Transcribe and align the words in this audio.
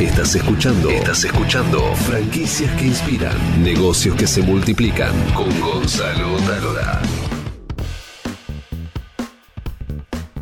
Estás 0.00 0.34
escuchando. 0.34 0.88
Estás 0.88 1.24
escuchando. 1.24 1.94
Franquicias 1.94 2.74
que 2.80 2.86
inspiran. 2.86 3.62
Negocios 3.62 4.16
que 4.16 4.26
se 4.26 4.40
multiplican. 4.40 5.12
Con 5.34 5.60
Gonzalo 5.60 6.38
Talora. 6.38 7.02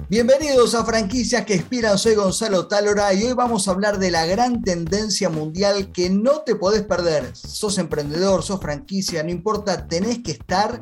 Bienvenidos 0.08 0.76
a 0.76 0.84
Franquicias 0.84 1.44
que 1.44 1.56
Inspiran, 1.56 1.98
soy 1.98 2.14
Gonzalo 2.14 2.68
Talora 2.68 3.12
y 3.12 3.24
hoy 3.24 3.32
vamos 3.32 3.66
a 3.66 3.72
hablar 3.72 3.98
de 3.98 4.12
la 4.12 4.26
gran 4.26 4.62
tendencia 4.62 5.29
mundial 5.29 5.90
que 5.93 6.09
no 6.09 6.43
te 6.43 6.54
podés 6.54 6.82
perder. 6.84 7.36
Sos 7.36 7.79
emprendedor, 7.79 8.45
sos 8.45 8.61
franquicia, 8.61 9.25
no 9.25 9.30
importa, 9.30 9.88
tenés 9.88 10.22
que 10.22 10.30
estar 10.30 10.80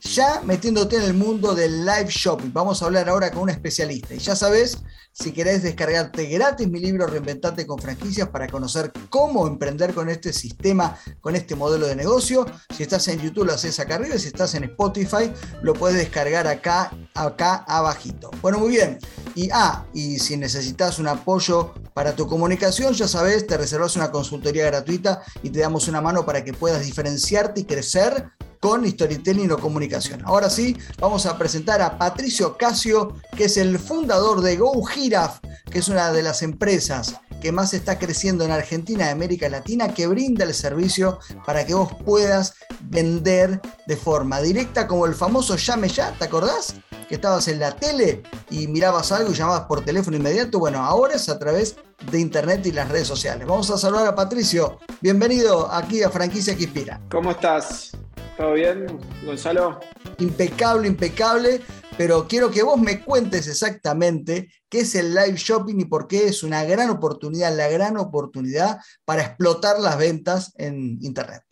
ya 0.00 0.40
metiéndote 0.44 0.96
en 0.96 1.02
el 1.02 1.14
mundo 1.14 1.54
del 1.54 1.84
live 1.84 2.08
shopping. 2.08 2.52
Vamos 2.52 2.82
a 2.82 2.86
hablar 2.86 3.08
ahora 3.08 3.30
con 3.30 3.42
un 3.42 3.50
especialista. 3.50 4.14
Y 4.14 4.18
ya 4.18 4.34
sabes, 4.34 4.78
si 5.12 5.32
querés 5.32 5.62
descargarte 5.62 6.26
gratis 6.26 6.68
mi 6.68 6.80
libro 6.80 7.06
Reinventate 7.06 7.66
con 7.66 7.78
franquicias 7.78 8.28
para 8.28 8.46
conocer 8.48 8.92
cómo 9.08 9.46
emprender 9.46 9.92
con 9.92 10.08
este 10.08 10.32
sistema, 10.32 10.98
con 11.20 11.36
este 11.36 11.54
modelo 11.54 11.86
de 11.86 11.96
negocio. 11.96 12.46
Si 12.74 12.82
estás 12.82 13.08
en 13.08 13.20
YouTube 13.20 13.46
lo 13.46 13.52
haces 13.52 13.78
acá 13.80 13.96
arriba, 13.96 14.16
si 14.18 14.28
estás 14.28 14.54
en 14.54 14.64
Spotify 14.64 15.30
lo 15.62 15.74
puedes 15.74 15.98
descargar 15.98 16.46
acá, 16.46 16.92
acá 17.14 17.64
abajito. 17.68 18.30
Bueno, 18.40 18.58
muy 18.58 18.70
bien. 18.70 18.98
Y 19.34 19.50
ah, 19.52 19.84
y 19.92 20.18
si 20.18 20.36
necesitas 20.36 20.98
un 20.98 21.08
apoyo 21.08 21.74
para 21.92 22.16
tu 22.16 22.26
comunicación, 22.26 22.94
ya 22.94 23.08
sabes, 23.08 23.46
te 23.46 23.56
reservas 23.56 23.96
una 23.96 24.10
consultoría 24.10 24.66
gratuita 24.66 25.22
y 25.42 25.50
te 25.50 25.60
damos 25.60 25.88
una 25.88 26.00
mano 26.00 26.24
para 26.24 26.44
que 26.44 26.52
puedas 26.52 26.84
diferenciarte 26.84 27.60
y 27.60 27.64
crecer 27.64 28.30
con 28.60 28.88
storytelling 28.88 29.50
o 29.52 29.58
comunicación. 29.58 30.22
Ahora 30.24 30.50
sí, 30.50 30.76
vamos 30.98 31.26
a 31.26 31.36
presentar 31.38 31.80
a 31.80 31.98
Patricio 31.98 32.56
Casio, 32.56 33.16
que 33.36 33.44
es 33.44 33.56
el 33.56 33.78
fundador 33.78 34.42
de 34.42 34.56
Go 34.56 34.84
Giraffe, 34.84 35.40
que 35.70 35.78
es 35.78 35.88
una 35.88 36.12
de 36.12 36.22
las 36.22 36.42
empresas 36.42 37.16
que 37.40 37.52
más 37.52 37.72
está 37.72 37.98
creciendo 37.98 38.44
en 38.44 38.50
Argentina 38.50 39.06
y 39.06 39.08
América 39.08 39.48
Latina, 39.48 39.94
que 39.94 40.06
brinda 40.06 40.44
el 40.44 40.52
servicio 40.52 41.18
para 41.46 41.64
que 41.64 41.72
vos 41.72 41.90
puedas 42.04 42.54
vender 42.82 43.62
de 43.86 43.96
forma 43.96 44.42
directa, 44.42 44.86
como 44.86 45.06
el 45.06 45.14
famoso 45.14 45.56
llame 45.56 45.88
ya, 45.88 46.12
¿te 46.12 46.26
acordás? 46.26 46.74
Que 47.08 47.14
estabas 47.14 47.48
en 47.48 47.58
la 47.58 47.74
tele 47.74 48.22
y 48.50 48.68
mirabas 48.68 49.10
algo 49.10 49.32
y 49.32 49.34
llamabas 49.34 49.62
por 49.62 49.84
teléfono 49.84 50.18
inmediato. 50.18 50.58
Bueno, 50.58 50.84
ahora 50.84 51.14
es 51.14 51.28
a 51.28 51.38
través 51.38 51.76
de 52.10 52.20
internet 52.20 52.64
y 52.66 52.72
las 52.72 52.88
redes 52.88 53.08
sociales. 53.08 53.46
Vamos 53.46 53.70
a 53.70 53.78
saludar 53.78 54.06
a 54.06 54.14
Patricio. 54.14 54.78
Bienvenido 55.00 55.72
aquí 55.72 56.02
a 56.02 56.10
Franquicia 56.10 56.54
que 56.54 56.64
Inspira. 56.64 57.00
¿Cómo 57.10 57.30
estás? 57.30 57.92
¿Todo 58.40 58.54
bien, 58.54 58.86
Gonzalo? 59.22 59.80
Impecable, 60.18 60.88
impecable, 60.88 61.60
pero 61.98 62.26
quiero 62.26 62.50
que 62.50 62.62
vos 62.62 62.80
me 62.80 63.04
cuentes 63.04 63.46
exactamente 63.46 64.48
qué 64.66 64.78
es 64.78 64.94
el 64.94 65.14
live 65.14 65.36
shopping 65.36 65.78
y 65.78 65.84
por 65.84 66.08
qué 66.08 66.24
es 66.24 66.42
una 66.42 66.64
gran 66.64 66.88
oportunidad, 66.88 67.54
la 67.54 67.68
gran 67.68 67.98
oportunidad 67.98 68.78
para 69.04 69.24
explotar 69.24 69.78
las 69.78 69.98
ventas 69.98 70.54
en 70.56 70.96
Internet. 71.02 71.42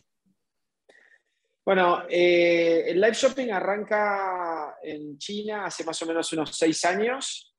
Bueno, 1.63 2.05
eh, 2.09 2.85
el 2.87 2.99
live 2.99 3.13
shopping 3.13 3.51
arranca 3.51 4.77
en 4.81 5.15
China 5.19 5.65
hace 5.65 5.83
más 5.83 6.01
o 6.01 6.07
menos 6.07 6.33
unos 6.33 6.57
seis 6.57 6.83
años. 6.85 7.53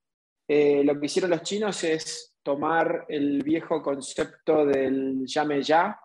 Eh, 0.49 0.83
lo 0.83 0.99
que 0.99 1.07
hicieron 1.07 1.31
los 1.31 1.45
chinos 1.45 1.85
es 1.85 2.35
tomar 2.43 3.07
el 3.09 3.45
viejo 3.45 3.81
concepto 3.81 4.67
del 4.67 5.25
llame 5.25 5.63
ya, 5.63 5.97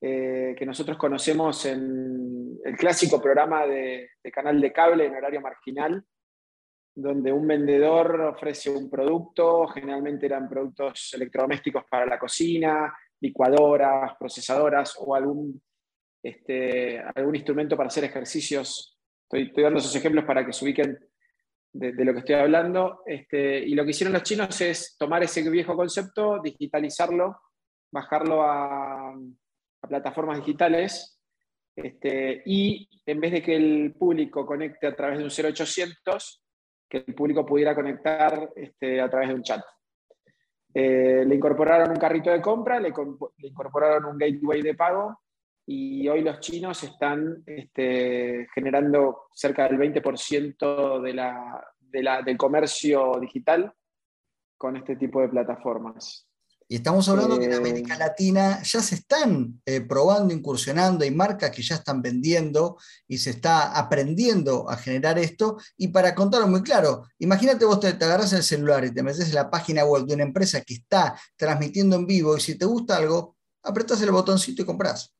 eh, 0.00 0.54
que 0.56 0.64
nosotros 0.64 0.96
conocemos 0.96 1.66
en 1.66 2.56
el 2.64 2.76
clásico 2.76 3.20
programa 3.20 3.66
de, 3.66 4.10
canal 4.32 4.60
de 4.60 4.72
cable 4.72 5.06
en 5.06 5.16
horario 5.16 5.40
marginal, 5.40 6.04
donde 6.94 7.32
un 7.32 7.46
vendedor 7.48 8.20
ofrece 8.20 8.70
un 8.70 8.88
producto, 8.88 9.66
generalmente 9.66 10.26
eran 10.26 10.48
productos 10.48 11.12
electrodomésticos 11.14 11.84
para 11.90 12.06
la 12.06 12.18
cocina, 12.18 12.96
licuadoras, 13.20 14.16
procesadoras 14.18 14.96
o 15.00 15.16
algún, 15.16 15.60
este, 16.22 17.00
algún 17.16 17.34
instrumento 17.34 17.76
para 17.76 17.88
hacer 17.88 18.04
ejercicios. 18.04 18.96
Estoy, 19.24 19.50
dando 19.62 19.80
esos 19.80 19.96
ejemplos 19.96 20.24
para 20.24 20.46
que 20.46 20.52
se 20.52 20.64
ubiquen 20.64 20.96
de, 21.72 22.04
lo 22.04 22.12
que 22.12 22.20
estoy 22.20 22.36
hablando. 22.36 23.02
Este, 23.04 23.58
y 23.58 23.74
lo 23.74 23.84
que 23.84 23.90
hicieron 23.90 24.12
los 24.12 24.22
chinos 24.22 24.60
es 24.60 24.96
tomar 24.96 25.24
ese 25.24 25.48
viejo 25.50 25.74
concepto, 25.74 26.40
digitalizarlo, 26.40 27.40
bajarlo 27.90 28.42
a, 28.42 29.14
a 29.82 29.88
plataformas 29.88 30.38
digitales 30.38 31.18
este, 31.74 32.42
y 32.44 32.88
en 33.06 33.20
vez 33.20 33.32
de 33.32 33.42
que 33.42 33.54
el 33.54 33.94
público 33.96 34.44
conecte 34.44 34.86
a 34.86 34.96
través 34.96 35.18
de 35.18 35.24
un 35.24 35.30
0800, 35.30 36.42
que 36.88 37.04
el 37.06 37.14
público 37.14 37.46
pudiera 37.46 37.74
conectar 37.74 38.50
este, 38.56 39.00
a 39.00 39.08
través 39.08 39.28
de 39.28 39.34
un 39.34 39.42
chat. 39.42 39.64
Eh, 40.74 41.24
le 41.24 41.34
incorporaron 41.34 41.90
un 41.90 41.96
carrito 41.96 42.30
de 42.30 42.42
compra, 42.42 42.80
le, 42.80 42.92
incorporaron 43.38 44.06
un 44.06 44.18
gateway 44.18 44.60
de 44.60 44.74
pago 44.74 45.20
y 45.66 46.08
hoy 46.08 46.22
los 46.22 46.40
chinos 46.40 46.82
están 46.82 47.42
este, 47.46 48.48
generando 48.54 49.28
cerca 49.32 49.68
del 49.68 49.78
20% 49.78 51.00
de 51.00 51.14
la, 51.14 51.64
del 51.80 52.36
comercio 52.36 53.18
digital 53.20 53.72
con 54.56 54.76
este 54.76 54.96
tipo 54.96 55.20
de 55.20 55.28
plataformas. 55.28 56.27
Y 56.70 56.76
estamos 56.76 57.08
hablando 57.08 57.38
que 57.38 57.46
en 57.46 57.54
América 57.54 57.94
eh. 57.94 57.98
Latina 57.98 58.62
ya 58.62 58.82
se 58.82 58.96
están 58.96 59.58
eh, 59.64 59.80
probando, 59.80 60.34
incursionando, 60.34 61.02
hay 61.02 61.10
marcas 61.10 61.50
que 61.50 61.62
ya 61.62 61.76
están 61.76 62.02
vendiendo 62.02 62.76
y 63.06 63.16
se 63.16 63.30
está 63.30 63.72
aprendiendo 63.72 64.68
a 64.68 64.76
generar 64.76 65.18
esto. 65.18 65.56
Y 65.78 65.88
para 65.88 66.14
contarlo 66.14 66.46
muy 66.46 66.62
claro, 66.62 67.06
imagínate 67.20 67.64
vos 67.64 67.80
te, 67.80 67.88
agarras 67.88 68.34
el 68.34 68.42
celular 68.42 68.84
y 68.84 68.92
te 68.92 69.02
metes 69.02 69.30
en 69.30 69.34
la 69.34 69.50
página 69.50 69.82
web 69.86 70.04
de 70.04 70.14
una 70.14 70.24
empresa 70.24 70.60
que 70.60 70.74
está 70.74 71.18
transmitiendo 71.36 71.96
en 71.96 72.06
vivo 72.06 72.36
y 72.36 72.40
si 72.40 72.56
te 72.56 72.66
gusta 72.66 72.98
algo, 72.98 73.36
apretas 73.62 74.02
el 74.02 74.10
botoncito 74.10 74.60
y 74.60 74.66
compras. 74.66 75.14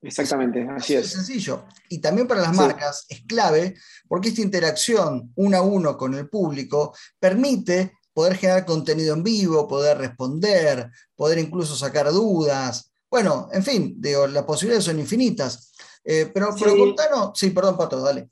Exactamente, 0.00 0.66
así 0.74 0.94
es. 0.94 1.06
Es 1.06 1.12
sencillo. 1.12 1.66
Y 1.90 1.98
también 1.98 2.26
para 2.26 2.40
las 2.40 2.56
marcas 2.56 3.04
es 3.10 3.22
clave 3.26 3.74
porque 4.06 4.28
esta 4.28 4.40
interacción 4.40 5.30
uno 5.34 5.56
a 5.58 5.60
uno 5.60 5.96
con 5.98 6.14
el 6.14 6.28
público 6.28 6.94
permite 7.18 7.97
poder 8.18 8.36
generar 8.36 8.66
contenido 8.66 9.14
en 9.14 9.22
vivo, 9.22 9.68
poder 9.68 9.96
responder, 9.96 10.90
poder 11.14 11.38
incluso 11.38 11.76
sacar 11.76 12.10
dudas. 12.10 12.92
Bueno, 13.08 13.48
en 13.52 13.62
fin, 13.62 13.94
digo, 13.96 14.26
las 14.26 14.42
posibilidades 14.42 14.86
son 14.86 14.98
infinitas. 14.98 15.72
Eh, 16.02 16.28
pero, 16.34 16.50
sí. 16.50 16.64
contanos, 16.64 17.38
sí, 17.38 17.50
perdón, 17.50 17.76
Pato, 17.78 18.00
dale. 18.00 18.28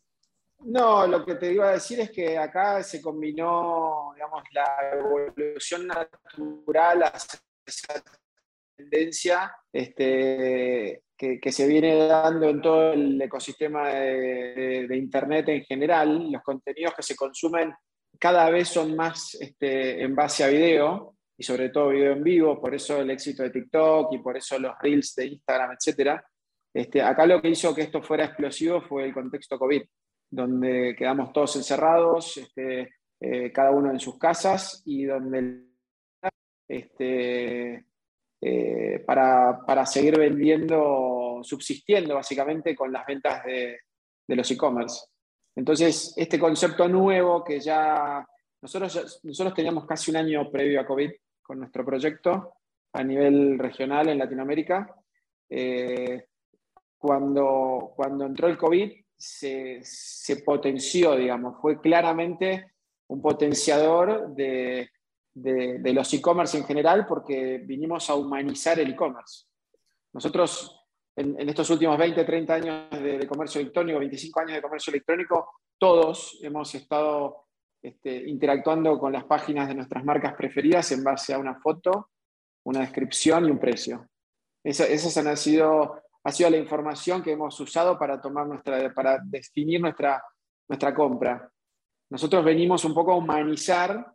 No, 0.65 1.07
lo 1.07 1.25
que 1.25 1.37
te 1.37 1.53
iba 1.53 1.69
a 1.69 1.75
decir 1.75 2.01
es 2.01 2.11
que 2.11 2.37
acá 2.37 2.83
se 2.83 3.01
combinó, 3.01 4.11
digamos, 4.17 4.43
la 4.51 4.67
evolución 4.99 5.87
natural 5.87 7.05
a 7.05 7.13
esa 7.65 8.03
tendencia 8.75 9.57
este, 9.73 11.05
que, 11.17 11.53
se 11.53 11.69
viene 11.69 12.09
dando 12.09 12.49
en 12.49 12.61
todo 12.61 12.93
el 12.93 13.23
ecosistema 13.23 13.91
de, 13.91 14.97
Internet 14.97 15.49
en 15.49 15.63
general, 15.63 16.29
los 16.33 16.43
contenidos 16.43 16.93
que 16.95 17.05
se 17.05 17.15
consumen 17.15 17.73
cada 18.19 18.51
vez 18.51 18.69
son 18.69 18.95
más 18.97 19.37
este, 19.41 20.03
en 20.03 20.15
base 20.15 20.45
a 20.45 20.49
video 20.49 21.17
y 21.37 21.43
sobre 21.43 21.69
todo 21.69 21.91
video 21.91 22.13
en 22.13 22.23
vivo, 22.23 22.61
por 22.61 22.75
eso 22.75 23.01
el 23.01 23.11
éxito 23.11 23.43
de 23.43 23.51
TikTok 23.51 24.13
y 24.13 24.19
por 24.19 24.37
eso 24.37 24.59
los 24.59 24.73
reels 24.81 25.15
de 25.15 25.27
Instagram, 25.27 25.73
etc. 25.73 26.21
Este, 26.73 27.03
acá 27.03 27.27
lo 27.27 27.41
que 27.43 27.51
hizo 27.51 27.75
que 27.75 27.83
esto 27.83 28.03
fuera 28.03 28.25
explosivo 28.25 28.81
fue 28.81 29.05
el 29.05 29.15
contexto 29.15 29.59
COVID, 29.59 29.83
donde 30.31 30.95
quedamos 30.97 31.33
todos 31.33 31.57
encerrados, 31.57 32.37
este, 32.39 32.95
eh, 33.21 33.53
cada 33.53 33.71
uno 33.71 33.91
en 33.91 34.01
sus 34.01 34.19
casas 34.19 34.83
y 34.85 35.05
donde 35.05 35.65
este, 36.69 37.87
eh, 38.41 39.05
para, 39.07 39.61
para, 39.67 39.87
seguir 39.87 40.19
vendiendo, 40.19 41.41
subsistiendo 41.43 42.15
básicamente 42.15 42.75
con 42.75 42.93
las 42.93 43.07
ventas 43.07 43.45
de, 43.45 43.81
de 44.27 44.37
los 44.37 44.51
e-commerce. 44.51 45.07
Entonces, 45.57 46.13
este 46.17 46.39
concepto 46.39 46.87
nuevo 46.87 47.43
que 47.43 47.59
ya 47.59 48.27
nosotros, 48.61 49.21
nosotros 49.23 49.55
teníamos 49.55 49.87
casi 49.87 50.11
un 50.11 50.19
año 50.19 50.51
previo 50.51 50.81
a 50.81 50.87
COVID 50.87 51.11
con 51.43 51.59
nuestro 51.59 51.85
proyecto 51.85 52.55
a 52.93 53.03
nivel 53.03 53.59
regional 53.59 54.09
en 54.09 54.19
Latinoamérica. 54.19 54.95
Eh, 55.49 56.27
cuando, 56.99 57.93
cuando 57.97 58.27
entró 58.27 58.49
el 58.49 58.59
COVID 58.59 58.93
se, 59.17 59.83
potenció, 60.45 61.17
digamos, 61.17 61.61
fue 61.61 61.81
claramente 61.81 62.73
un 63.09 63.23
potenciador 63.23 64.35
de, 64.35 64.91
de 65.33 65.93
los 65.93 66.13
e-commerce 66.13 66.59
en 66.59 66.65
general 66.65 67.07
porque 67.07 67.59
vinimos 67.65 68.11
a 68.11 68.15
humanizar 68.15 68.79
el 68.79 68.91
e-commerce. 68.91 69.45
Nosotros 70.13 70.86
en, 71.17 71.49
estos 71.49 71.71
últimos 71.71 71.97
20, 71.97 72.25
30 72.25 72.55
años 72.55 72.91
de, 72.91 73.27
comercio 73.27 73.61
electrónico, 73.61 73.99
25 73.99 74.41
años 74.41 74.53
de 74.53 74.63
comercio 74.63 74.91
electrónico, 74.91 75.51
todos 75.79 76.39
hemos 76.43 76.75
estado 76.75 77.47
este, 77.83 78.29
interactuando 78.29 78.99
con 78.99 79.13
las 79.13 79.25
páginas 79.25 79.69
de 79.69 79.75
nuestras 79.75 80.05
marcas 80.05 80.35
preferidas 80.35 80.93
en 80.93 81.03
base 81.03 81.33
a 81.33 81.39
una 81.39 81.59
foto, 81.59 82.11
una 82.67 82.81
descripción 82.81 83.47
y 83.47 83.51
un 83.51 83.59
precio. 83.59 84.09
Esa, 84.63 84.85
esa 84.87 85.31
ha 85.31 85.37
sido, 85.37 86.03
ha 86.23 86.33
sido 86.33 86.51
la 86.51 86.59
información 86.59 87.23
que 87.23 87.33
hemos 87.33 87.59
usado 87.61 87.99
para, 87.99 88.21
tomar 88.21 88.47
nuestra, 88.47 88.93
para 88.93 89.19
definir 89.25 89.81
nuestra, 89.81 90.23
nuestra 90.69 90.95
compra. 90.95 91.51
Nosotros 92.11 92.45
venimos 92.45 92.85
un 92.85 92.93
poco 92.93 93.13
a 93.13 93.17
humanizar 93.17 94.13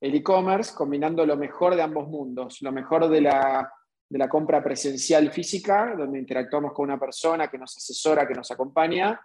el 0.00 0.14
e-commerce 0.14 0.74
combinando 0.76 1.26
lo 1.26 1.36
mejor 1.36 1.74
de 1.74 1.82
ambos 1.82 2.06
mundos, 2.08 2.60
lo 2.60 2.70
mejor 2.70 3.08
de 3.08 3.22
la, 3.22 3.72
de 4.08 4.18
la 4.18 4.28
compra 4.28 4.62
presencial 4.62 5.32
física, 5.32 5.94
donde 5.96 6.18
interactuamos 6.18 6.72
con 6.72 6.84
una 6.84 6.98
persona 6.98 7.48
que 7.48 7.58
nos 7.58 7.76
asesora, 7.76 8.26
que 8.26 8.34
nos 8.34 8.50
acompaña, 8.50 9.20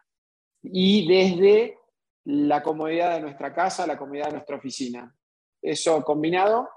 y 0.64 1.08
desde 1.08 1.78
la 2.26 2.62
comodidad 2.62 3.16
de 3.16 3.22
nuestra 3.22 3.54
casa, 3.54 3.88
la 3.88 3.98
comodidad 3.98 4.28
de 4.28 4.34
nuestra 4.34 4.58
oficina. 4.58 5.16
Eso 5.62 6.04
combinado, 6.04 6.70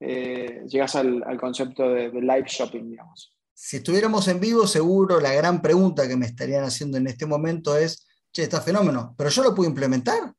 eh, 0.00 0.62
llegas 0.66 0.96
al, 0.96 1.38
concepto 1.38 1.88
de, 1.90 2.10
de, 2.10 2.20
live 2.20 2.46
shopping, 2.46 2.90
digamos. 2.90 3.36
Si 3.52 3.76
estuviéramos 3.76 4.26
en 4.28 4.40
vivo, 4.40 4.66
seguro 4.66 5.20
la 5.20 5.34
gran 5.34 5.60
pregunta 5.60 6.08
que 6.08 6.16
me 6.16 6.26
estarían 6.26 6.64
haciendo 6.64 6.96
en 6.96 7.06
este 7.06 7.26
momento 7.26 7.76
es, 7.76 8.06
che, 8.32 8.44
está 8.44 8.60
fenómeno, 8.60 9.14
pero 9.18 9.28
yo 9.30 9.42
lo 9.42 9.54
puedo 9.54 9.68
implementar. 9.68 10.32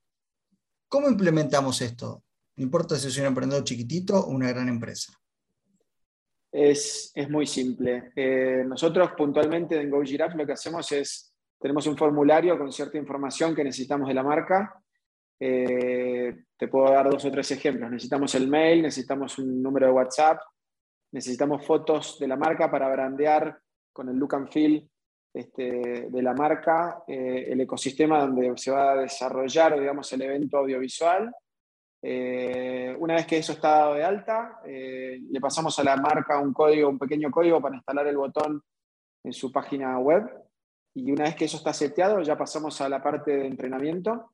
¿Cómo 0.88 1.07
implementamos 1.07 1.81
esto? 1.81 2.24
No 2.56 2.64
importa 2.64 2.98
si 2.98 3.12
soy 3.12 3.22
un 3.22 3.28
emprendedor 3.28 3.64
chiquitito 3.64 4.19
o 4.19 4.31
una 4.31 4.50
gran 4.50 4.68
empresa. 4.68 5.14
Es, 6.51 7.13
muy 7.30 7.48
simple. 7.48 8.12
Eh, 8.15 8.63
nosotros 8.65 9.12
puntualmente 9.18 9.80
en 9.80 9.89
GoGiraffe 9.89 10.38
lo 10.38 10.45
que 10.45 10.53
hacemos 10.53 10.92
es, 10.92 11.33
tenemos 11.57 11.88
un 11.88 11.95
formulario 11.95 12.57
con 12.57 12.71
cierta 12.71 12.98
información 12.98 13.56
que 13.56 13.63
necesitamos 13.63 14.09
de 14.09 14.13
la 14.13 14.24
marca. 14.24 14.83
Eh, 15.39 16.44
te 16.57 16.68
puedo 16.68 16.92
dar 16.92 17.09
dos 17.09 17.24
o 17.24 17.31
tres 17.31 17.51
ejemplos. 17.51 17.89
Necesitamos 17.89 18.36
el 18.36 18.48
mail, 18.48 18.81
necesitamos 18.81 19.39
un 19.39 19.63
número 19.63 19.88
de 19.88 19.94
WhatsApp, 19.94 20.42
necesitamos 21.13 21.65
fotos 21.65 22.19
de 22.19 22.27
la 22.27 22.36
marca 22.36 22.69
para 22.69 22.89
brandear 22.89 23.57
con 23.94 24.09
el 24.09 24.18
look 24.18 24.36
and 24.36 24.51
feel 24.51 24.89
este, 25.33 26.07
de 26.09 26.21
la 26.21 26.33
marca, 26.33 27.04
eh, 27.07 27.47
el 27.50 27.62
ecosistema 27.62 28.19
donde 28.19 28.57
se 28.57 28.71
va 28.71 28.92
a 28.92 28.97
desarrollar, 28.97 29.80
digamos, 29.80 30.12
el 30.12 30.24
evento 30.24 30.57
audiovisual 30.57 31.33
eh, 32.03 32.95
una 33.00 33.15
vez 33.15 33.27
que 33.27 33.38
eso 33.38 33.53
está 33.53 33.69
dado 33.69 33.94
de 33.94 34.03
alta, 34.03 34.59
eh, 34.65 35.19
le 35.30 35.39
pasamos 35.39 35.77
a 35.77 35.83
la 35.83 35.98
marca 35.98 36.39
un 36.39 36.53
código, 36.53 36.89
un 36.89 36.98
pequeño 36.98 37.30
código 37.30 37.62
para 37.62 37.75
instalar 37.75 38.07
el 38.07 38.18
botón 38.18 38.63
en 39.24 39.33
su 39.33 39.51
página 39.51 40.00
web. 40.00 40.30
Y 40.94 41.12
una 41.12 41.25
vez 41.25 41.36
que 41.36 41.45
eso 41.45 41.57
está 41.57 41.74
seteado, 41.74 42.21
ya 42.21 42.38
pasamos 42.38 42.81
a 42.81 42.89
la 42.89 43.01
parte 43.01 43.31
de 43.31 43.48
entrenamiento. 43.48 44.31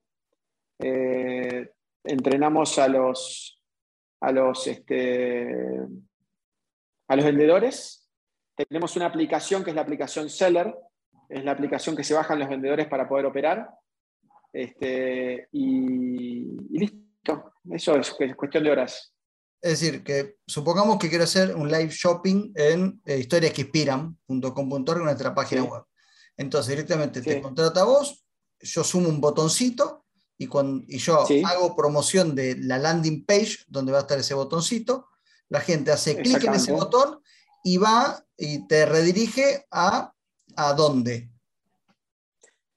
Eh, 0.80 1.72
entrenamos 2.04 2.80
a 2.80 2.88
los, 2.88 3.62
a 4.22 4.32
los, 4.32 4.66
este, 4.68 5.80
a 7.08 7.16
los 7.16 7.26
vendedores. 7.26 8.10
Tenemos 8.56 8.96
una 8.96 9.08
aplicación 9.08 9.64
que 9.64 9.72
es 9.72 9.76
la 9.76 9.84
aplicación 9.84 10.30
Seller, 10.30 10.74
es 11.30 11.44
la 11.44 11.52
aplicación 11.52 11.96
que 11.96 12.04
se 12.04 12.14
bajan 12.14 12.40
los 12.40 12.50
vendedores 12.50 12.88
para 12.88 13.08
poder 13.08 13.26
operar. 13.26 13.70
Este, 14.54 15.50
y 15.52 16.56
listo 16.70 17.07
eso 17.72 17.96
es, 17.96 18.16
cuestión 18.36 18.64
de 18.64 18.72
horas. 18.72 19.14
Es 19.62 19.80
decir, 19.80 20.04
que 20.04 20.38
supongamos 20.46 20.98
que 21.00 21.10
quiero 21.10 21.24
hacer 21.24 21.56
un 21.56 21.70
live 21.70 21.90
shopping 21.90 22.52
en 22.56 23.02
eh, 23.06 23.18
historiasqueinspiran.com.org, 23.18 25.04
nuestra 25.04 25.34
página 25.34 25.64
web. 25.64 25.84
Entonces, 26.38 26.70
directamente 26.70 27.22
te 27.22 27.42
contrata 27.42 27.82
a 27.82 27.86
vos, 27.86 28.24
yo 28.60 28.84
sumo 28.84 29.10
un 29.10 29.20
botoncito 29.20 30.06
y, 30.38 30.48
cuando, 30.48 30.86
y 30.88 31.00
yo 31.00 31.26
hago 31.46 31.76
promoción 31.76 32.36
de 32.36 32.56
la 32.60 32.78
landing 32.78 33.26
page 33.26 33.58
donde 33.68 33.92
va 33.92 34.00
a 34.00 34.02
estar 34.02 34.20
ese 34.20 34.36
botoncito. 34.36 35.10
La 35.50 35.62
gente 35.62 35.92
hace 35.92 36.22
clic 36.22 36.44
en 36.44 36.54
ese 36.54 36.72
botón 36.72 37.22
y 37.64 37.78
va 37.78 38.24
y 38.38 38.68
te 38.68 38.86
redirige 38.86 39.66
a, 39.72 40.14
a 40.56 40.74
dónde. 40.74 41.32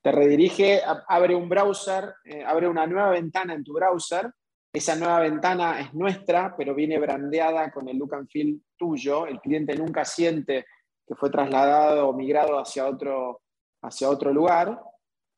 Te 0.03 0.13
redirige, 0.13 0.81
abre 1.09 1.35
un 1.35 1.49
browser, 1.49 2.15
eh, 2.25 2.43
abre 2.43 2.67
una 2.69 2.87
nueva 2.87 3.11
ventana 3.11 3.53
en 3.53 3.63
tu 3.63 3.75
browser 3.75 4.33
esa 4.73 4.95
nueva 4.95 5.21
ventana 5.21 5.81
es 5.81 5.93
nuestra, 5.95 6.55
pero 6.57 6.75
viene 6.75 6.99
brandeada 6.99 7.71
con 7.73 7.89
el 7.89 7.97
look 7.97 8.15
and 8.15 8.29
feel 8.31 8.63
tuyo. 8.77 9.27
El 9.27 9.41
cliente 9.41 9.75
nunca 9.77 10.05
siente 10.05 10.67
que 11.07 11.15
fue 11.17 11.31
trasladado 11.31 12.09
o 12.09 12.13
migrado 12.13 12.59
hacia 12.59 12.87
otro, 12.87 13.43
hacia 13.83 14.09
otro 14.09 14.33
lugar. 14.33 14.81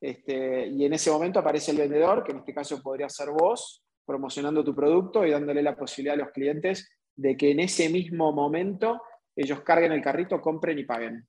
Este, 0.01 0.67
y 0.67 0.85
en 0.85 0.93
ese 0.93 1.11
momento 1.11 1.39
aparece 1.39 1.71
el 1.71 1.79
vendedor, 1.79 2.25
que 2.25 2.33
en 2.33 2.39
este 2.39 2.53
caso 2.53 2.83
podría 2.83 3.09
ser 3.09 3.31
vos, 3.31 3.83
promocionando 4.05 4.63
tu 4.63 4.75
producto 4.75 5.25
y 5.25 5.31
dándole 5.31 5.63
la 5.63 5.77
posibilidad 5.77 6.15
a 6.15 6.25
los 6.25 6.33
clientes 6.33 6.91
de 7.17 7.37
que 7.37 7.53
en 7.53 7.61
ese 7.61 7.89
mismo 7.89 8.33
momento 8.33 9.01
ellos 9.35 9.63
carguen 9.63 9.93
el 9.93 10.03
carrito, 10.03 10.41
compren 10.43 10.79
y 10.79 10.85
paguen. 10.85 11.27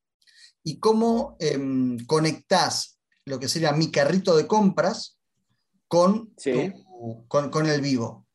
¿Y 0.63 0.79
cómo 0.79 1.37
eh, 1.39 1.57
conectás 2.05 2.99
lo 3.25 3.39
que 3.39 3.47
sería 3.47 3.71
mi 3.71 3.91
carrito 3.91 4.35
de 4.35 4.47
compras 4.47 5.17
con 5.87 6.33
con, 7.27 7.65
el 7.65 7.81
vivo? 7.81 8.25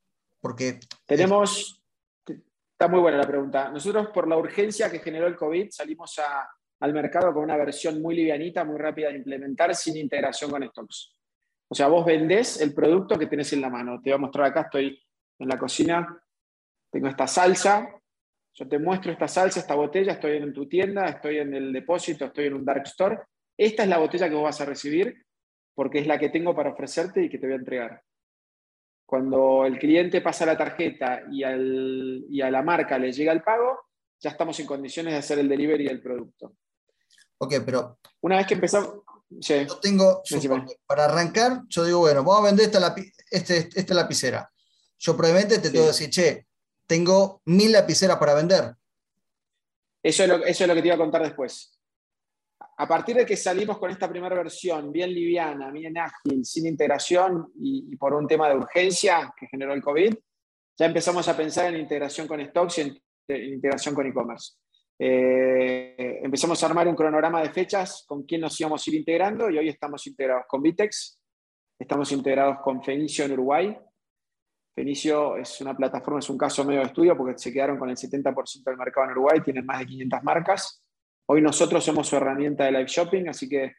Porque... 0.40 0.80
Tenemos, 1.06 1.82
está 2.26 2.88
muy 2.88 3.00
buena 3.00 3.18
la 3.18 3.26
pregunta. 3.26 3.70
Nosotros 3.70 4.08
por 4.08 4.28
la 4.28 4.36
urgencia 4.36 4.90
que 4.90 5.00
generó 5.00 5.26
el 5.26 5.36
COVID 5.36 5.70
salimos 5.70 6.20
al 6.80 6.92
mercado 6.92 7.32
con 7.32 7.44
una 7.44 7.56
versión 7.56 8.00
muy 8.00 8.14
livianita, 8.14 8.64
muy 8.64 8.78
rápida 8.78 9.08
de 9.08 9.16
implementar, 9.16 9.74
sin 9.74 9.96
integración 9.96 10.50
con 10.50 10.62
stocks. 10.68 11.14
O 11.70 11.74
sea, 11.74 11.88
vos 11.88 12.04
vendés 12.04 12.60
el 12.60 12.72
producto 12.72 13.18
que 13.18 13.26
tenés 13.26 13.52
en 13.52 13.60
la 13.60 13.68
mano. 13.68 14.00
Te 14.00 14.10
voy 14.10 14.16
a 14.16 14.18
mostrar 14.18 14.46
acá, 14.46 14.62
estoy 14.62 14.98
en 15.38 15.48
la 15.48 15.58
cocina, 15.58 16.22
tengo 16.90 17.08
esta 17.08 17.26
salsa, 17.26 18.00
yo 18.54 18.68
te 18.68 18.78
muestro 18.78 19.12
esta 19.12 19.28
salsa, 19.28 19.60
esta 19.60 19.74
botella, 19.74 20.12
estoy 20.12 20.38
en 20.38 20.52
tu 20.52 20.66
tienda, 20.68 21.06
estoy 21.06 21.38
en 21.38 21.54
el 21.54 21.72
depósito, 21.72 22.24
estoy 22.26 22.46
en 22.46 22.54
un 22.54 22.64
dark 22.64 22.82
store. 22.86 23.20
Esta 23.56 23.82
es 23.82 23.88
la 23.88 23.98
botella 23.98 24.28
que 24.28 24.34
vos 24.34 24.44
vas 24.44 24.60
a 24.60 24.64
recibir 24.64 25.24
porque 25.74 26.00
es 26.00 26.06
la 26.08 26.18
que 26.18 26.30
tengo 26.30 26.56
para 26.56 26.70
ofrecerte 26.70 27.22
y 27.22 27.28
que 27.28 27.38
te 27.38 27.46
voy 27.46 27.52
a 27.52 27.58
entregar. 27.58 28.02
Cuando 29.08 29.64
el 29.64 29.78
cliente 29.78 30.20
pasa 30.20 30.44
la 30.44 30.54
tarjeta 30.54 31.22
y, 31.32 31.42
a 31.42 32.50
la 32.50 32.62
marca 32.62 32.98
le 32.98 33.10
llega 33.10 33.32
el 33.32 33.42
pago, 33.42 33.86
ya 34.20 34.28
estamos 34.28 34.60
en 34.60 34.66
condiciones 34.66 35.14
de 35.14 35.18
hacer 35.18 35.38
el 35.38 35.48
delivery 35.48 35.84
del 35.84 36.02
producto. 36.02 36.52
Ok, 37.38 37.54
pero... 37.64 38.00
Una 38.20 38.36
vez 38.36 38.46
que 38.46 38.52
empezamos... 38.52 39.00
Yo 39.30 39.78
tengo, 39.80 40.22
para 40.86 41.06
arrancar, 41.06 41.62
yo 41.68 41.86
digo, 41.86 42.00
bueno, 42.00 42.22
vamos 42.22 42.40
a 42.40 42.46
vender 42.48 42.66
esta, 42.66 42.94
este, 43.30 43.70
esta 43.74 43.94
lapicera. 43.94 44.52
Yo 44.98 45.16
probablemente 45.16 45.58
te 45.58 45.70
tengo 45.70 45.84
que 45.84 45.92
decir, 45.92 46.10
che, 46.10 46.46
tengo 46.86 47.40
mil 47.46 47.72
lapiceras 47.72 48.18
para 48.18 48.34
vender. 48.34 48.74
Eso 50.02 50.22
es, 50.24 50.28
lo, 50.28 50.44
eso 50.44 50.64
es 50.64 50.68
lo 50.68 50.74
que 50.74 50.82
te 50.82 50.88
iba 50.88 50.96
a 50.96 50.98
contar 50.98 51.22
después 51.22 51.77
a 52.80 52.86
partir 52.86 53.16
de 53.16 53.26
que 53.26 53.36
salimos 53.36 53.76
con 53.78 53.90
esta 53.90 54.08
primera 54.08 54.36
versión, 54.36 54.92
bien 54.92 55.12
liviana, 55.12 55.72
bien 55.72 55.98
ágil, 55.98 56.44
sin 56.44 56.64
integración 56.64 57.52
y, 57.56 57.96
por 57.96 58.14
un 58.14 58.28
tema 58.28 58.48
de 58.48 58.56
urgencia 58.56 59.34
que 59.36 59.48
generó 59.48 59.74
el 59.74 59.82
COVID, 59.82 60.14
ya 60.78 60.86
empezamos 60.86 61.26
a 61.28 61.36
pensar 61.36 61.74
en 61.74 61.80
integración 61.80 62.28
con 62.28 62.40
stocks 62.40 62.78
y 62.78 62.80
en, 62.82 63.52
integración 63.54 63.96
con 63.96 64.06
e-commerce. 64.06 64.54
Eh, 64.96 66.20
empezamos 66.22 66.62
a 66.62 66.66
armar 66.66 66.86
un 66.86 66.94
cronograma 66.94 67.42
de 67.42 67.50
fechas 67.50 68.04
con 68.06 68.22
quién 68.22 68.42
nos 68.42 68.58
íbamos 68.60 68.86
a 68.86 68.90
ir 68.90 68.96
integrando 68.96 69.50
y 69.50 69.58
hoy 69.58 69.68
estamos 69.68 70.06
integrados 70.06 70.44
con 70.46 70.62
Vitex, 70.62 71.20
estamos 71.80 72.12
integrados 72.12 72.58
con 72.62 72.80
Fenicio 72.80 73.24
en 73.24 73.32
Uruguay. 73.32 73.76
Fenicio 74.72 75.36
es 75.36 75.60
una 75.60 75.76
plataforma, 75.76 76.20
es 76.20 76.30
un 76.30 76.38
caso 76.38 76.64
medio 76.64 76.80
de 76.80 76.86
estudio 76.86 77.16
porque 77.16 77.36
se 77.38 77.52
quedaron 77.52 77.76
con 77.76 77.90
el 77.90 77.96
70% 77.96 78.62
del 78.64 78.76
mercado 78.76 79.06
en 79.06 79.12
Uruguay, 79.12 79.40
tienen 79.40 79.66
más 79.66 79.80
de 79.80 79.86
500 79.86 80.22
marcas. 80.22 80.84
Hoy 81.30 81.42
nosotros 81.42 81.84
somos 81.84 82.08
su 82.08 82.16
herramienta 82.16 82.64
de 82.64 82.72
live 82.72 82.86
shopping, 82.86 83.28
así 83.28 83.48
que 83.48 83.74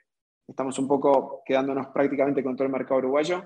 estamos 0.47 0.77
un 0.77 0.87
poco 0.87 1.41
quedándonos 1.43 1.87
prácticamente 1.87 2.43
con 2.43 2.55
todo 2.55 2.65
el 2.67 2.71
mercado 2.71 2.99
uruguayo. 2.99 3.43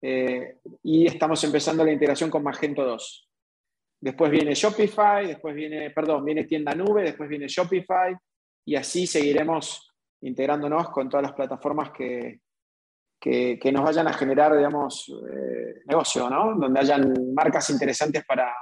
Eh, 0.00 0.60
y 0.84 1.06
estamos 1.06 1.42
empezando 1.42 1.84
la 1.84 1.90
integración 1.90 2.30
con 2.30 2.44
Magento 2.44 2.84
2. 2.84 3.28
Después 4.02 4.30
viene 4.30 4.54
Shopify, 4.54 5.26
después 5.26 5.52
viene, 5.54 5.90
perdón, 5.90 6.24
viene 6.24 6.44
tienda 6.44 6.74
nube, 6.74 7.02
después 7.02 7.28
viene 7.28 7.48
Shopify, 7.48 8.14
y 8.66 8.76
así 8.76 9.06
seguiremos 9.06 9.92
integrándonos 10.20 10.90
con 10.90 11.08
todas 11.08 11.24
las 11.24 11.32
plataformas 11.32 11.90
que, 11.90 12.40
que, 13.18 13.72
nos 13.72 13.82
vayan 13.82 14.06
a 14.06 14.12
generar, 14.12 14.56
digamos, 14.56 15.08
eh, 15.08 15.82
negocio, 15.86 16.30
¿no? 16.30 16.54
Donde 16.54 16.78
hayan 16.78 17.34
marcas 17.34 17.68
interesantes 17.70 18.24
para, 18.26 18.54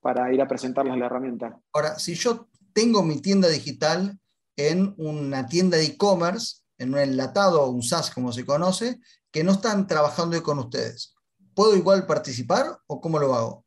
para 0.00 0.32
ir 0.32 0.42
a 0.42 0.48
presentarles 0.48 0.96
la 0.96 1.06
herramienta. 1.06 1.60
Ahora, 1.72 1.94
si 1.96 2.14
yo 2.14 2.48
tengo 2.72 3.02
mi 3.02 3.20
tienda 3.20 3.48
digital 3.48 4.18
en 4.56 4.94
una 4.98 5.46
tienda 5.46 5.76
de 5.76 5.84
e-commerce, 5.84 6.62
en 6.78 6.94
un 6.94 7.00
enlatado 7.00 7.62
o 7.62 7.70
un 7.70 7.82
SaaS 7.82 8.10
como 8.10 8.32
se 8.32 8.44
conoce, 8.44 9.00
que 9.30 9.44
no 9.44 9.52
están 9.52 9.86
trabajando 9.86 10.40
con 10.42 10.58
ustedes. 10.58 11.14
¿Puedo 11.54 11.76
igual 11.76 12.06
participar 12.06 12.78
o 12.86 13.00
cómo 13.00 13.18
lo 13.18 13.34
hago? 13.34 13.64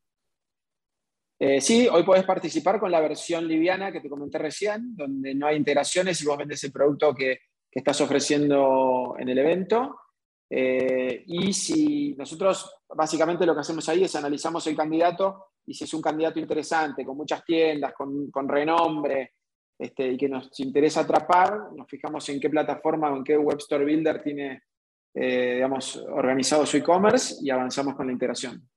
Eh, 1.38 1.60
sí, 1.60 1.88
hoy 1.88 2.04
puedes 2.04 2.24
participar 2.24 2.80
con 2.80 2.92
la 2.92 3.02
versión 3.02 3.48
liviana 3.48 3.92
que 3.92 4.00
te 4.00 4.10
comenté 4.10 4.38
recién, 4.38 4.96
donde 4.96 5.36
no 5.36 5.48
hay 5.48 5.58
integraciones 5.58 6.22
y 6.22 6.26
vos 6.26 6.38
vendes 6.38 6.64
el 6.64 6.72
producto 6.72 7.14
que, 7.14 7.40
estás 7.72 8.00
ofreciendo 8.00 9.18
en 9.20 9.28
el 9.28 9.38
evento. 9.38 10.00
Eh, 10.50 11.26
y 11.28 11.52
si 11.52 12.16
nosotros 12.16 12.74
básicamente 12.88 13.46
lo 13.46 13.54
que 13.54 13.60
hacemos 13.60 13.90
ahí 13.90 14.06
es 14.06 14.16
analizamos 14.16 14.66
el 14.68 14.78
candidato 14.78 15.48
y 15.65 15.74
si 15.74 15.84
es 15.84 15.93
un 15.93 16.01
candidato 16.01 16.39
interesante, 16.39 17.05
con 17.05 17.17
muchas 17.17 17.43
tiendas, 17.43 17.93
con, 17.93 18.48
renombre, 18.48 19.34
este, 19.77 20.12
y 20.12 20.17
que 20.17 20.29
nos 20.29 20.57
interesa 20.60 21.01
atrapar, 21.01 21.74
nos 21.75 21.88
fijamos 21.88 22.27
en 22.29 22.39
qué 22.39 22.50
plataforma 22.50 23.12
o 23.12 23.17
en 23.17 23.24
qué 23.24 23.38
web 23.38 23.57
store 23.57 23.84
builder 23.84 24.22
tiene, 24.22 24.63
eh, 25.13 25.55
digamos, 25.55 25.98
organizado 25.98 26.65
su 26.65 26.77
e-commerce 26.77 27.38
y 27.41 27.50
avanzamos 27.50 27.95
con 27.95 28.07
la 28.07 28.13
integración. 28.13 28.67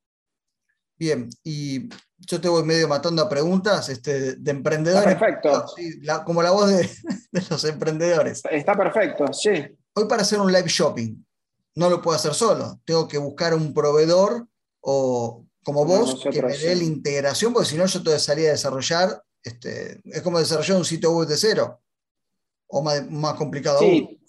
Bien, 0.98 1.28
y 1.44 1.88
yo 2.18 2.40
te 2.40 2.48
voy 2.48 2.64
medio 2.64 2.88
matando 2.88 3.22
a 3.22 3.28
preguntas 3.28 3.88
este, 3.88 4.34
de 4.34 4.50
emprendedores. 4.50 5.14
perfecto. 5.16 5.64
como 6.24 6.42
la 6.42 6.50
voz 6.50 6.68
de, 7.30 7.42
los 7.48 7.64
emprendedores. 7.64 8.42
Está 8.50 8.74
perfecto, 8.74 9.32
sí. 9.32 9.50
Hoy 9.94 10.08
para 10.08 10.22
hacer 10.22 10.40
un 10.40 10.50
live 10.50 10.66
shopping, 10.66 11.24
no 11.76 11.88
lo 11.88 12.02
puedo 12.02 12.16
hacer 12.16 12.34
solo. 12.34 12.80
Tengo 12.84 13.06
que 13.06 13.18
buscar 13.18 13.54
un 13.54 13.72
proveedor 13.72 14.48
o 14.80 15.46
como 15.64 15.84
vos 15.84 16.22
que 16.22 16.42
me 16.42 16.56
dé 16.56 16.76
la 16.76 16.84
integración, 16.84 17.52
porque 17.52 17.68
si 17.68 17.76
no 17.76 17.86
yo 17.86 18.02
te 18.02 18.18
salía 18.18 18.48
a 18.48 18.52
desarrollar, 18.52 19.22
este, 19.42 20.00
es 20.04 20.22
como 20.22 20.38
desarrollar 20.38 20.78
un 20.78 20.84
sitio 20.84 21.12
web 21.12 21.28
de 21.28 21.36
cero. 21.36 21.80
¿O 22.70 22.82
más, 22.82 23.10
más 23.10 23.34
complicado 23.34 23.78
sí. 23.78 24.20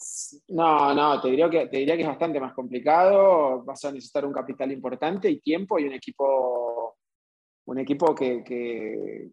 No, 0.47 0.93
no, 0.93 1.21
te 1.21 1.29
diría, 1.29 1.49
que, 1.49 1.67
te 1.67 1.77
diría 1.77 1.95
que 1.95 2.03
es 2.03 2.07
bastante 2.07 2.39
más 2.39 2.53
complicado. 2.53 3.63
Vas 3.63 3.83
a 3.83 3.91
necesitar 3.91 4.25
un 4.25 4.31
capital 4.31 4.71
importante 4.71 5.29
y 5.29 5.41
tiempo 5.41 5.77
y 5.77 5.85
un 5.85 5.93
equipo, 5.93 6.97
un 7.65 7.79
equipo 7.79 8.15
que, 8.15 9.29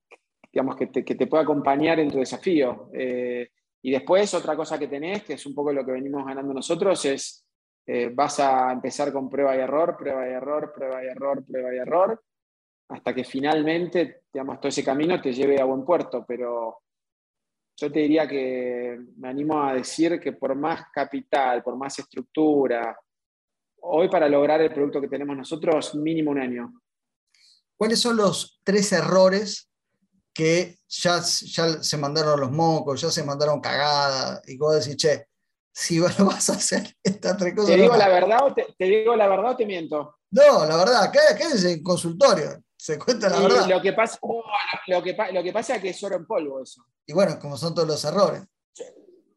digamos, 0.53 0.77
que 0.77 0.87
te, 0.89 1.27
pueda 1.29 1.45
acompañar 1.45 2.01
en 2.01 2.11
tu 2.11 2.19
desafío. 2.19 2.91
Eh, 2.93 3.49
y 3.83 3.93
después, 3.93 4.35
otra 4.35 4.57
cosa 4.57 4.79
que 4.79 4.89
tenés, 4.89 5.23
que 5.23 5.35
es 5.35 5.47
un 5.47 5.55
poco 5.55 5.73
lo 5.73 5.87
que 5.87 5.93
venimos 5.93 6.27
ganando 6.27 6.53
nosotros, 6.53 7.05
es 7.05 7.46
eh, 7.87 8.11
vas 8.13 8.41
a 8.41 8.73
empezar 8.73 9.13
con 9.13 9.31
prueba 9.31 9.57
y 9.57 9.61
error, 9.61 9.97
prueba 9.97 10.29
y 10.29 10.33
error, 10.33 10.73
prueba 10.75 11.05
y 11.05 11.07
error, 11.07 11.45
prueba 11.45 11.75
y 11.75 11.79
error, 11.79 12.25
hasta 12.89 13.15
que 13.15 13.25
finalmente, 13.25 14.23
digamos, 14.33 14.59
todo 14.59 14.69
ese 14.69 14.85
camino 14.85 15.21
te 15.21 15.33
lleve 15.33 15.61
a 15.61 15.65
buen 15.65 15.85
puerto. 15.85 16.25
Pero 16.27 16.83
yo 17.77 17.93
te 17.93 18.01
diría 18.01 18.27
que 18.27 18.99
me 19.17 19.29
animo 19.29 19.63
a 19.63 19.75
decir 19.75 20.19
que 20.19 20.33
por 20.33 20.55
más 20.57 20.87
capital, 20.93 21.63
por 21.63 21.77
más 21.77 21.99
estructura, 21.99 22.99
hoy 23.83 24.09
para 24.09 24.29
lograr 24.29 24.61
el 24.61 24.73
producto 24.73 25.01
que 25.01 25.09
tenemos 25.09 25.37
nosotros, 25.37 25.95
mínimo 25.95 26.33
un 26.33 26.41
año. 26.41 26.83
¿Cuáles 27.77 28.01
son 28.01 28.17
los 28.17 28.61
tres 28.65 28.91
errores 28.93 29.71
que 30.33 30.79
ya, 30.89 31.21
ya 31.21 31.83
se 31.83 31.97
mandaron 31.97 32.41
los 32.41 32.51
mocos, 32.51 33.01
ya 33.01 33.11
se 33.11 33.25
mandaron 33.25 33.61
cagadas, 33.61 34.43
y 34.49 34.57
vos 34.57 34.75
decís, 34.75 34.97
che, 34.97 35.29
si 35.79 35.99
lo 35.99 36.25
vas 36.25 36.49
a 36.49 36.55
hacer 36.55 36.97
estas 37.03 37.37
tres 37.37 37.55
cosas. 37.55 37.75
¿Te 37.75 37.83
digo, 37.83 37.97
la 37.97 38.09
verdad, 38.09 38.39
o 38.45 38.55
te, 38.55 38.75
digo 38.79 39.15
la 39.15 39.29
verdad 39.29 39.51
o 39.51 39.57
te 39.57 39.67
miento? 39.67 40.17
No, 40.31 40.65
la 40.65 40.75
verdad, 40.75 41.13
es 41.39 41.65
en 41.67 41.83
consultorio. 41.83 42.63
Se 42.75 42.99
cuenta 42.99 43.29
la 43.29 43.41
verdad. 43.41 43.69
Lo 43.69 43.83
que, 43.83 43.93
pasa, 43.93 44.19
lo, 44.87 45.03
que, 45.03 45.15
lo 45.33 45.43
que 45.43 45.53
pasa 45.53 45.77
es 45.77 45.83
que 45.83 45.91
es 45.91 46.03
oro 46.03 46.17
en 46.17 46.27
polvo 46.27 46.63
eso. 46.63 46.83
Y 47.07 47.13
bueno, 47.13 47.39
como 47.39 47.59
son 47.59 47.75
todos 47.75 47.87
los 47.87 48.03
errores. 48.05 48.43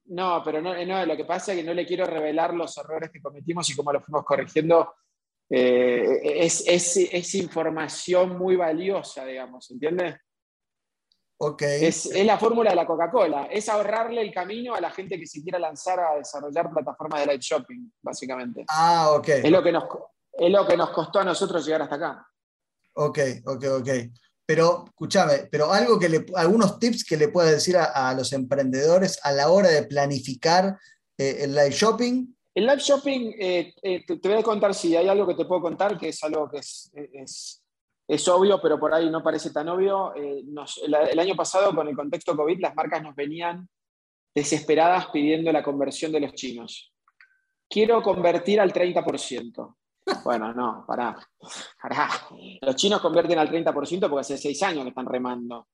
No, 0.05 0.41
pero 0.43 0.61
no, 0.61 0.73
no, 0.85 1.05
lo 1.05 1.17
que 1.17 1.25
pasa 1.25 1.51
es 1.51 1.59
que 1.59 1.63
no 1.63 1.73
le 1.73 1.85
quiero 1.85 2.05
revelar 2.05 2.53
los 2.53 2.75
errores 2.77 3.11
que 3.11 3.21
cometimos 3.21 3.69
y 3.69 3.75
cómo 3.75 3.91
los 3.91 4.03
fuimos 4.03 4.23
corrigiendo. 4.23 4.93
Eh, 5.49 6.21
es, 6.23 6.63
es, 6.67 7.35
información 7.35 8.37
muy 8.37 8.55
valiosa, 8.55 9.25
digamos, 9.25 9.69
¿entiendes? 9.71 10.15
Okay. 11.41 11.85
Es, 11.85 12.05
es, 12.07 12.25
la 12.25 12.37
fórmula 12.37 12.71
de 12.71 12.75
la 12.75 12.85
Coca-Cola, 12.85 13.47
es 13.49 13.69
ahorrarle 13.69 14.21
el 14.21 14.33
camino 14.33 14.75
a 14.75 14.81
la 14.81 14.91
gente 14.91 15.17
que 15.17 15.25
se 15.25 15.41
quiera 15.41 15.57
lanzar 15.57 15.97
a 15.97 16.15
desarrollar 16.15 16.69
plataformas 16.69 17.21
de 17.21 17.27
light 17.27 17.41
shopping, 17.41 17.89
básicamente. 18.01 18.65
Ah, 18.67 19.11
ok. 19.15 19.29
Es 19.29 19.49
lo 19.49 19.63
que 19.63 19.71
nos, 19.71 19.85
es 20.33 20.51
lo 20.51 20.67
que 20.67 20.75
nos 20.75 20.89
costó 20.89 21.19
a 21.19 21.23
nosotros 21.23 21.65
llegar 21.65 21.83
hasta 21.83 21.95
acá. 21.95 22.27
Ok, 22.95 23.19
ok, 23.45 23.65
ok. 23.79 23.89
Pero, 24.45 24.83
escúchame, 24.87 25.47
pero 25.49 25.71
algo 25.71 25.97
que 25.97 26.09
le, 26.09 26.25
algunos 26.35 26.77
tips 26.77 27.05
que 27.05 27.15
le 27.15 27.29
puedes 27.29 27.51
decir 27.51 27.77
a, 27.77 28.13
los 28.13 28.33
emprendedores 28.33 29.17
a 29.23 29.31
la 29.31 29.49
hora 29.49 29.69
de 29.69 29.83
planificar 29.83 30.77
eh, 31.17 31.37
el 31.41 31.55
live 31.55 31.71
shopping. 31.71 32.35
El 32.53 32.65
live 32.65 32.81
shopping, 32.81 33.33
eh, 33.39 33.73
eh, 33.81 34.05
te, 34.05 34.27
voy 34.27 34.39
a 34.39 34.43
contar 34.43 34.75
si 34.75 34.93
hay 34.97 35.07
algo 35.07 35.25
que 35.25 35.35
te 35.35 35.45
puedo 35.45 35.61
contar, 35.61 35.97
que 35.97 36.09
es 36.09 36.21
algo 36.21 36.49
que 36.49 36.57
es, 36.57 36.91
es, 37.13 37.63
obvio, 38.27 38.59
pero 38.61 38.79
por 38.79 38.93
ahí 38.93 39.09
no 39.09 39.23
parece 39.23 39.51
tan 39.51 39.69
obvio. 39.69 40.13
el, 40.15 41.19
año 41.19 41.35
pasado, 41.35 41.73
con 41.75 41.87
el 41.87 41.95
contexto 41.95 42.35
COVID, 42.35 42.59
las 42.59 42.75
marcas 42.75 43.03
nos 43.03 43.15
venían 43.15 43.67
desesperadas 44.33 45.07
pidiendo 45.07 45.51
la 45.51 45.63
conversión 45.63 46.11
de 46.11 46.21
los 46.21 46.33
chinos. 46.33 46.91
Quiero 47.69 48.01
convertir 48.01 48.59
al 48.59 48.73
30%. 48.73 49.75
Bueno, 50.23 50.53
no, 50.53 50.85
pará, 50.87 51.15
pará. 51.81 52.09
Los 52.61 52.75
chinos 52.75 52.99
convierten 52.99 53.37
al 53.37 53.49
30% 53.49 54.09
porque 54.09 54.21
hace 54.21 54.37
seis 54.37 54.61
años 54.63 54.83
que 54.83 54.89
están 54.89 55.05
remando. 55.05 55.67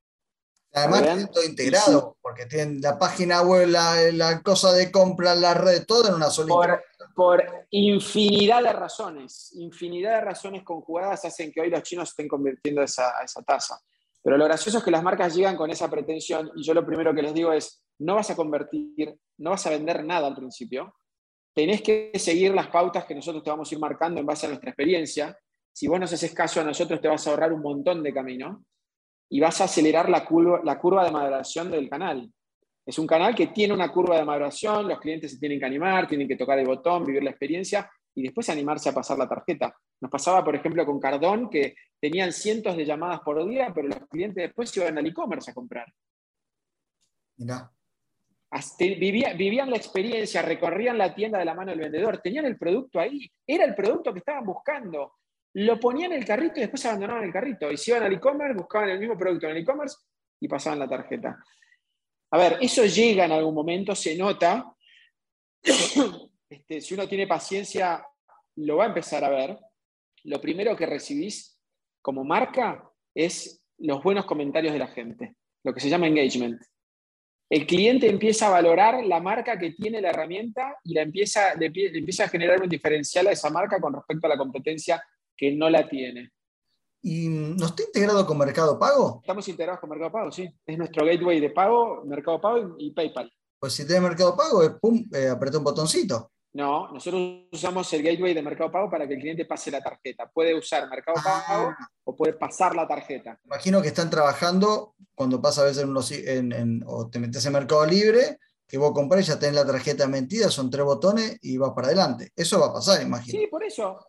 Además, 0.73 1.03
tienen 1.03 1.27
todo 1.31 1.43
integrado, 1.45 2.17
porque 2.21 2.47
tienen 2.47 2.81
la 2.81 2.99
página 2.99 3.41
web, 3.43 3.69
la, 3.69 4.41
cosa 4.43 4.73
de 4.73 4.91
compra, 4.91 5.33
la 5.33 5.53
red, 5.53 5.85
todo 5.85 6.09
en 6.09 6.15
una 6.15 6.29
sola. 6.29 6.49
Por, 6.49 6.83
por, 7.15 7.43
infinidad 7.71 8.61
de 8.61 8.73
razones, 8.73 9.51
infinidad 9.55 10.15
de 10.15 10.21
razones 10.21 10.63
conjugadas 10.63 11.25
hacen 11.25 11.51
que 11.51 11.61
hoy 11.61 11.69
los 11.69 11.81
chinos 11.83 12.09
estén 12.09 12.27
convirtiendo 12.27 12.81
esa, 12.83 13.13
esa 13.23 13.41
tasa. 13.41 13.79
Pero 14.21 14.37
lo 14.37 14.45
gracioso 14.45 14.79
es 14.79 14.83
que 14.83 14.91
las 14.91 15.03
marcas 15.03 15.35
llegan 15.35 15.55
con 15.55 15.69
esa 15.69 15.89
pretensión 15.89 16.51
y 16.55 16.63
yo 16.63 16.73
lo 16.73 16.85
primero 16.85 17.13
que 17.13 17.21
les 17.21 17.33
digo 17.33 17.53
es, 17.53 17.83
no 17.99 18.15
vas 18.15 18.29
a 18.29 18.35
convertir, 18.35 19.17
no 19.37 19.51
vas 19.51 19.65
a 19.65 19.69
vender 19.69 20.03
nada 20.03 20.27
al 20.27 20.35
principio, 20.35 20.93
tenés 21.53 21.81
que 21.81 22.11
seguir 22.15 22.53
las 22.53 22.67
pautas 22.67 23.05
que 23.05 23.15
nosotros 23.15 23.43
te 23.43 23.49
vamos 23.49 23.71
a 23.71 23.75
ir 23.75 23.79
marcando 23.79 24.19
en 24.19 24.25
base 24.25 24.45
a 24.45 24.49
nuestra 24.49 24.71
experiencia. 24.71 25.37
Si 25.71 25.87
vos 25.87 25.99
nos 25.99 26.11
haces 26.11 26.33
caso 26.33 26.59
a 26.59 26.63
nosotros, 26.63 26.99
te 26.99 27.07
vas 27.07 27.25
a 27.25 27.29
ahorrar 27.29 27.53
un 27.53 27.61
montón 27.61 28.03
de 28.03 28.13
camino 28.13 28.65
y 29.29 29.39
vas 29.39 29.61
a 29.61 29.65
acelerar 29.65 30.09
la 30.09 30.25
curva, 30.25 30.61
la 30.63 30.79
curva 30.79 31.05
de 31.05 31.11
maduración 31.11 31.71
del 31.71 31.89
canal. 31.89 32.29
Es 32.85 32.99
un 32.99 33.07
canal 33.07 33.33
que 33.33 33.47
tiene 33.47 33.73
una 33.73 33.91
curva 33.91 34.17
de 34.17 34.25
maduración, 34.25 34.87
los 34.87 34.99
clientes 34.99 35.31
se 35.31 35.39
tienen 35.39 35.59
que 35.59 35.65
animar, 35.65 36.07
tienen 36.07 36.27
que 36.27 36.35
tocar 36.35 36.59
el 36.59 36.67
botón, 36.67 37.03
vivir 37.03 37.23
la 37.23 37.31
experiencia 37.31 37.89
y 38.13 38.23
después 38.23 38.49
animarse 38.49 38.89
a 38.89 38.93
pasar 38.93 39.17
la 39.17 39.27
tarjeta. 39.27 39.75
Nos 39.99 40.11
pasaba, 40.11 40.43
por 40.43 40.55
ejemplo, 40.55 40.85
con 40.85 40.99
Cardón, 40.99 41.49
que 41.49 41.75
tenían 41.99 42.31
cientos 42.31 42.77
de 42.77 42.85
llamadas 42.85 43.21
por 43.21 43.43
día, 43.47 43.71
pero 43.73 43.87
los 43.87 44.07
clientes 44.07 44.43
después 44.43 44.75
iban 44.77 44.97
al 44.97 45.05
e-commerce 45.05 45.51
a 45.51 45.53
comprar. 45.53 45.91
Mirá 47.37 47.71
vivían 48.79 49.69
la 49.69 49.77
experiencia, 49.77 50.41
recorrían 50.41 50.97
la 50.97 51.13
tienda 51.13 51.39
de 51.39 51.45
la 51.45 51.53
mano 51.53 51.71
del 51.71 51.79
vendedor, 51.79 52.19
tenían 52.19 52.45
el 52.45 52.57
producto 52.57 52.99
ahí, 52.99 53.29
era 53.45 53.65
el 53.65 53.75
producto 53.75 54.13
que 54.13 54.19
estaban 54.19 54.45
buscando. 54.45 55.15
Lo 55.53 55.79
ponían 55.79 56.11
en 56.11 56.19
el 56.19 56.25
carrito 56.25 56.57
y 56.57 56.61
después 56.61 56.85
abandonaban 56.85 57.23
el 57.23 57.31
carrito. 57.31 57.71
Y 57.71 57.77
se 57.77 57.91
iban 57.91 58.03
al 58.03 58.13
e-commerce, 58.13 58.57
buscaban 58.57 58.89
el 58.89 58.99
mismo 58.99 59.17
producto 59.17 59.47
en 59.47 59.55
el 59.55 59.61
e-commerce 59.61 59.97
y 60.39 60.47
pasaban 60.47 60.79
la 60.79 60.87
tarjeta. 60.87 61.37
A 62.35 62.37
ver, 62.37 62.57
eso 62.59 62.85
llega 62.85 63.23
en 63.23 63.31
algún 63.31 63.55
momento, 63.55 63.95
se 63.95 64.15
nota. 64.15 64.71
Este, 66.47 66.79
si 66.79 66.93
uno 66.93 67.07
tiene 67.07 67.25
paciencia, 67.25 68.05
lo 68.57 68.77
va 68.77 68.83
a 68.83 68.87
empezar 68.87 69.23
a 69.23 69.29
ver. 69.29 69.57
Lo 70.25 70.39
primero 70.39 70.75
que 70.75 70.85
recibís 70.85 71.59
como 72.03 72.23
marca 72.23 72.87
es 73.15 73.65
los 73.79 74.03
buenos 74.03 74.25
comentarios 74.25 74.71
de 74.71 74.79
la 74.79 74.87
gente, 74.87 75.35
lo 75.63 75.73
que 75.73 75.79
se 75.79 75.89
llama 75.89 76.05
engagement 76.05 76.61
el 77.49 77.67
cliente 77.67 78.09
empieza 78.09 78.47
a 78.47 78.51
valorar 78.51 79.03
la 79.05 79.19
marca 79.19 79.57
que 79.57 79.71
tiene 79.71 80.01
la 80.01 80.09
herramienta 80.09 80.77
y 80.83 80.93
la 80.93 81.03
empieza, 81.03 81.53
empieza 81.53 82.23
a 82.23 82.29
generar 82.29 82.61
un 82.61 82.69
diferencial 82.69 83.27
a 83.27 83.31
esa 83.31 83.49
marca 83.51 83.79
con 83.79 83.93
respecto 83.93 84.25
a 84.25 84.29
la 84.29 84.37
competencia 84.37 85.01
que 85.37 85.51
no 85.51 85.69
la 85.69 85.87
tiene. 85.87 86.31
¿Y 87.07 87.29
no 87.29 87.67
está 87.67 87.83
integrado 87.83 88.25
con 88.25 88.35
Mercado 88.35 88.79
Pago? 88.79 89.19
Estamos 89.21 89.47
integrados 89.47 89.79
con 89.79 89.91
Mercado 89.91 90.11
Pago, 90.11 90.31
sí. 90.31 90.51
Es 90.65 90.75
nuestro 90.75 91.05
gateway 91.05 91.39
de 91.39 91.51
pago, 91.51 92.03
Mercado 92.03 92.41
Pago 92.41 92.75
y, 92.79 92.93
PayPal. 92.93 93.31
Pues 93.59 93.73
si 93.73 93.85
tiene 93.85 94.01
Mercado 94.01 94.35
Pago, 94.35 94.79
pum, 94.79 95.05
eh, 95.13 95.31
un 95.31 95.63
botoncito. 95.63 96.31
No, 96.53 96.91
nosotros 96.91 97.43
usamos 97.51 97.93
el 97.93 98.01
gateway 98.01 98.33
de 98.33 98.41
Mercado 98.41 98.71
Pago 98.71 98.89
para 98.89 99.07
que 99.07 99.13
el 99.13 99.19
cliente 99.19 99.45
pase 99.45 99.69
la 99.69 99.83
tarjeta. 99.83 100.31
Puede 100.33 100.57
usar 100.57 100.89
Mercado 100.89 101.19
ah. 101.23 101.43
Pago 101.47 101.75
o 102.05 102.15
puede 102.15 102.33
pasar 102.33 102.75
la 102.75 102.87
tarjeta. 102.87 103.39
Imagino 103.45 103.83
que 103.83 103.89
están 103.89 104.09
trabajando 104.09 104.95
cuando 105.13 105.39
pasa 105.39 105.61
a 105.61 105.65
veces 105.65 105.83
en, 105.83 106.83
o 106.87 107.07
te 107.07 107.19
metes 107.19 107.45
en 107.45 107.53
Mercado 107.53 107.85
Libre, 107.85 108.39
que 108.67 108.79
vos 108.79 108.93
comprás 108.93 109.21
y 109.21 109.27
ya 109.27 109.37
tenés 109.37 109.53
la 109.57 109.67
tarjeta 109.67 110.07
mentida, 110.07 110.49
son 110.49 110.71
tres 110.71 110.83
botones 110.83 111.37
y 111.43 111.55
vas 111.57 111.73
para 111.75 111.89
adelante. 111.89 112.31
Eso 112.35 112.59
va 112.59 112.65
a 112.65 112.73
pasar, 112.73 113.03
imagino. 113.03 113.39
Sí, 113.39 113.45
por 113.45 113.63
eso. 113.63 113.99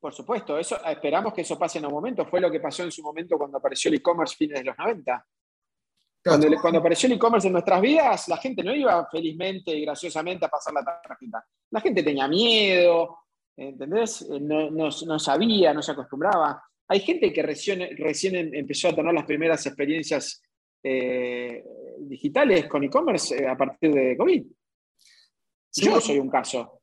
Por 0.00 0.14
supuesto, 0.14 0.58
eso, 0.58 0.82
esperamos 0.86 1.34
que 1.34 1.42
eso 1.42 1.58
pase 1.58 1.78
en 1.78 1.84
un 1.84 1.92
momento. 1.92 2.24
Fue 2.24 2.40
lo 2.40 2.50
que 2.50 2.58
pasó 2.58 2.82
en 2.82 2.90
su 2.90 3.02
momento 3.02 3.36
cuando 3.36 3.58
apareció 3.58 3.90
el 3.90 3.96
e-commerce 3.96 4.34
fines 4.34 4.60
de 4.60 4.64
los 4.64 4.78
90. 4.78 5.26
Cuando, 6.22 6.78
apareció 6.78 7.06
el 7.06 7.14
e-commerce 7.14 7.48
en 7.48 7.52
nuestras 7.52 7.80
vidas, 7.82 8.28
la 8.28 8.38
gente 8.38 8.62
no 8.62 8.74
iba 8.74 9.06
felizmente 9.10 9.72
y 9.72 9.82
graciosamente 9.82 10.46
a 10.46 10.48
pasar 10.48 10.72
la 10.72 10.84
tarjeta. 10.84 11.44
La 11.70 11.80
gente 11.82 12.02
tenía 12.02 12.26
miedo, 12.28 13.18
¿entendés? 13.54 14.22
Eh, 14.22 14.40
no, 14.40 15.18
sabía, 15.18 15.74
no 15.74 15.82
se 15.82 15.92
acostumbraba. 15.92 16.62
Hay 16.88 17.00
gente 17.00 17.30
que 17.30 17.42
recién, 17.42 17.96
recién 17.98 18.36
em, 18.36 18.54
empezó 18.54 18.88
a 18.88 18.94
tener 18.94 19.12
las 19.12 19.26
primeras 19.26 19.64
experiencias 19.66 20.42
eh, 20.82 21.62
digitales 21.98 22.66
con 22.66 22.84
e-commerce 22.84 23.36
eh, 23.36 23.46
a 23.46 23.56
partir 23.56 23.92
de 23.92 24.16
COVID. 24.16 24.46
Yo 25.72 26.00
soy 26.00 26.18
un 26.18 26.30
caso. 26.30 26.80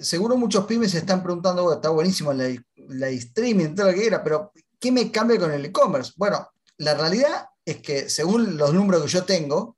Seguro 0.00 0.36
muchos 0.36 0.64
pymes 0.64 0.92
se 0.92 0.98
están 0.98 1.22
preguntando, 1.22 1.72
está 1.72 1.90
buenísimo 1.90 2.32
la, 2.32 2.48
la 2.88 3.08
streaming, 3.08 3.74
todo 3.74 3.88
lo 3.90 3.94
que 3.94 4.06
era, 4.06 4.22
pero 4.22 4.52
¿qué 4.80 4.90
me 4.90 5.10
cambia 5.10 5.38
con 5.38 5.52
el 5.52 5.64
e-commerce? 5.64 6.12
Bueno, 6.16 6.48
la 6.78 6.94
realidad 6.94 7.48
es 7.64 7.78
que 7.78 8.08
según 8.08 8.56
los 8.56 8.72
números 8.72 9.02
que 9.02 9.08
yo 9.08 9.24
tengo, 9.24 9.76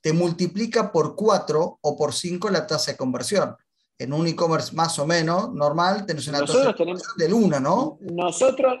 te 0.00 0.12
multiplica 0.12 0.90
por 0.90 1.14
4 1.14 1.78
o 1.80 1.96
por 1.96 2.12
5 2.12 2.50
la 2.50 2.66
tasa 2.66 2.92
de 2.92 2.96
conversión. 2.96 3.56
en 3.98 4.12
un 4.12 4.26
e-commerce 4.26 4.74
más 4.74 4.98
o 4.98 5.06
menos 5.06 5.52
normal, 5.54 6.04
tenés 6.04 6.26
una 6.26 6.40
nosotros 6.40 6.74
tenemos, 6.74 7.02
del 7.16 7.32
1, 7.32 7.60
¿no? 7.60 7.98
Nosotros, 8.00 8.80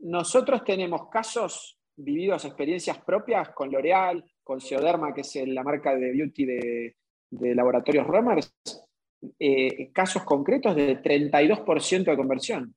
nosotros 0.00 0.64
tenemos 0.64 1.08
casos 1.08 1.78
vividos, 1.94 2.44
experiencias 2.44 2.98
propias 2.98 3.50
con 3.50 3.70
L'Oreal, 3.70 4.24
con 4.42 4.60
Seoderma, 4.60 5.14
que 5.14 5.20
es 5.20 5.36
la 5.46 5.62
marca 5.62 5.94
de 5.94 6.10
beauty 6.10 6.46
de, 6.46 6.96
Laboratorios 7.30 8.06
Romers, 8.06 8.54
eh, 9.38 9.90
casos 9.92 10.22
concretos 10.24 10.74
de 10.74 11.02
32% 11.02 12.04
de 12.04 12.16
conversión. 12.16 12.74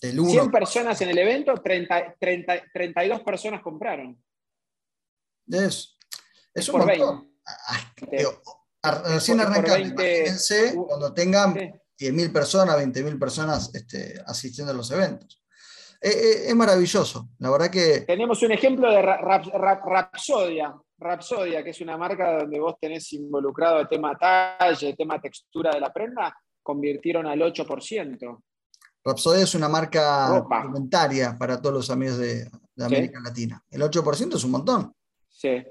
100 0.00 0.50
personas 0.50 1.00
en 1.00 1.08
el 1.08 1.18
evento, 1.18 1.54
32 1.62 3.20
personas 3.22 3.62
compraron. 3.62 4.22
Es, 5.48 5.96
es 6.52 6.68
un 6.68 6.80
montón. 6.80 7.32
Recién 9.04 9.40
arranca, 9.40 9.78
imagínense 9.78 10.74
cuando 10.74 11.12
tengan 11.14 11.54
10.000 11.54 12.32
personas, 12.32 12.76
20.000 12.76 13.18
personas 13.18 13.74
este, 13.74 14.20
asistiendo 14.26 14.72
a 14.72 14.76
los 14.76 14.90
eventos. 14.90 15.42
Eh, 16.00 16.10
eh, 16.10 16.48
es 16.48 16.54
maravilloso, 16.54 17.30
la 17.38 17.50
verdad 17.50 17.70
que... 17.70 18.02
Tenemos 18.02 18.42
un 18.42 18.52
ejemplo 18.52 18.92
de 18.92 19.00
Rapsodia, 19.02 20.74
Rapsodia, 20.98 21.62
que 21.62 21.70
es 21.70 21.80
una 21.80 21.96
marca 21.96 22.38
donde 22.38 22.58
vos 22.58 22.76
tenés 22.80 23.12
involucrado 23.12 23.80
el 23.80 23.88
tema 23.88 24.16
talle, 24.16 24.90
el 24.90 24.96
tema 24.96 25.20
textura 25.20 25.70
de 25.72 25.80
la 25.80 25.92
prenda, 25.92 26.34
convirtieron 26.62 27.26
al 27.26 27.40
8%. 27.40 28.42
Rapsodia 29.04 29.44
es 29.44 29.54
una 29.54 29.68
marca 29.68 30.42
complementaria 30.48 31.36
para 31.38 31.60
todos 31.60 31.74
los 31.74 31.90
amigos 31.90 32.18
de, 32.18 32.50
América 32.78 33.20
Latina. 33.20 33.62
El 33.70 33.82
8% 33.82 34.34
es 34.34 34.44
un 34.44 34.50
montón. 34.50 34.92
Sí. 35.28 35.64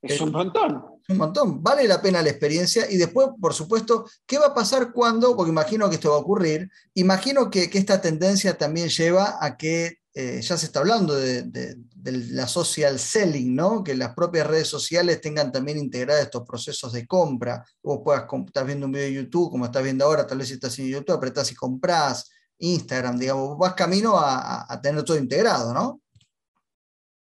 Es 0.00 0.20
un 0.20 0.32
montón. 0.32 0.84
Es 1.02 1.10
un 1.10 1.18
montón. 1.18 1.62
Vale 1.62 1.86
la 1.86 2.00
pena 2.00 2.22
la 2.22 2.30
experiencia. 2.30 2.90
Y 2.90 2.96
después, 2.96 3.28
por 3.40 3.52
supuesto, 3.52 4.06
¿qué 4.26 4.38
va 4.38 4.46
a 4.46 4.54
pasar 4.54 4.92
cuando? 4.92 5.36
Porque 5.36 5.50
imagino 5.50 5.88
que 5.88 5.96
esto 5.96 6.10
va 6.10 6.16
a 6.16 6.20
ocurrir. 6.20 6.68
Imagino 6.94 7.50
que, 7.50 7.70
esta 7.72 8.00
tendencia 8.00 8.56
también 8.56 8.88
lleva 8.88 9.38
a 9.40 9.56
que 9.56 9.98
eh, 10.14 10.40
ya 10.40 10.56
se 10.56 10.66
está 10.66 10.80
hablando 10.80 11.14
de, 11.14 11.76
la 12.12 12.46
social 12.46 12.98
selling, 12.98 13.54
¿no? 13.54 13.82
Que 13.82 13.94
las 13.94 14.14
propias 14.14 14.46
redes 14.46 14.68
sociales 14.68 15.20
tengan 15.20 15.50
también 15.50 15.78
integrados 15.78 16.24
estos 16.24 16.46
procesos 16.46 16.92
de 16.92 17.06
compra. 17.06 17.64
Vos 17.82 18.00
puedas, 18.04 18.26
estás 18.46 18.66
viendo 18.66 18.86
un 18.86 18.92
video 18.92 19.06
de 19.06 19.14
YouTube, 19.14 19.50
como 19.50 19.64
estás 19.64 19.82
viendo 19.82 20.04
ahora, 20.04 20.26
tal 20.26 20.38
vez 20.38 20.48
si 20.48 20.54
estás 20.54 20.78
en 20.78 20.88
YouTube, 20.88 21.16
apretás 21.16 21.50
y 21.52 21.54
compras. 21.54 22.30
Instagram, 22.58 23.18
digamos, 23.18 23.58
vas 23.58 23.74
camino 23.74 24.16
a, 24.16 24.72
a 24.72 24.80
tener 24.80 25.02
todo 25.04 25.18
integrado, 25.18 25.74
¿no? 25.74 26.00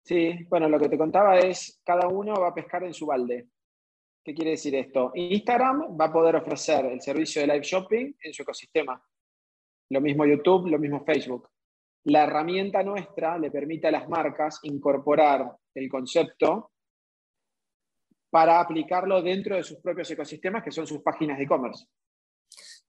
Sí, 0.06 0.46
bueno, 0.50 0.68
lo 0.68 0.80
que 0.80 0.90
te 0.90 0.98
contaba 0.98 1.40
es, 1.40 1.80
cada 1.84 2.08
uno 2.08 2.34
va 2.36 2.50
a 2.50 2.54
pescar 2.54 2.84
en 2.84 2.94
su 2.94 3.06
balde. 3.06 3.48
¿Qué 4.24 4.34
quiere 4.34 4.52
decir 4.52 4.74
esto? 4.76 5.12
Instagram 5.16 5.98
va 6.00 6.06
a 6.06 6.14
poder 6.14 6.36
ofrecer 6.36 6.86
el 6.86 7.02
servicio 7.02 7.42
de 7.42 7.48
live 7.48 7.64
shopping 7.64 8.14
en 8.22 8.34
su 8.34 8.44
ecosistema. 8.44 9.02
Lo 9.90 10.02
mismo 10.02 10.26
YouTube, 10.26 10.68
lo 10.68 10.80
mismo 10.80 11.04
Facebook. 11.04 11.50
La 12.06 12.24
herramienta 12.24 12.84
nuestra 12.84 13.38
le 13.38 13.50
permite 13.50 13.88
a 13.88 13.92
las 13.92 14.10
marcas 14.10 14.60
incorporar 14.64 15.56
el 15.74 15.90
concepto 15.90 16.72
para 18.30 18.60
aplicarlo 18.60 19.22
dentro 19.22 19.56
de 19.56 19.64
sus 19.64 19.78
propios 19.78 20.10
ecosistemas, 20.12 20.64
que 20.64 20.72
son 20.72 20.88
sus 20.88 21.02
páginas 21.02 21.38
de 21.38 21.44
e-commerce. 21.44 21.86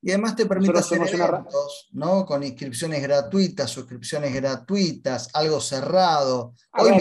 Y 0.00 0.10
además 0.10 0.36
te 0.36 0.44
permite 0.44 0.78
hacer 0.78 1.00
eventos, 1.00 1.88
¿no? 1.92 2.26
Con 2.26 2.42
inscripciones 2.42 3.02
gratuitas, 3.02 3.70
suscripciones 3.70 4.34
gratuitas, 4.34 5.34
algo 5.34 5.60
cerrado. 5.60 6.54
Hoy 6.72 6.92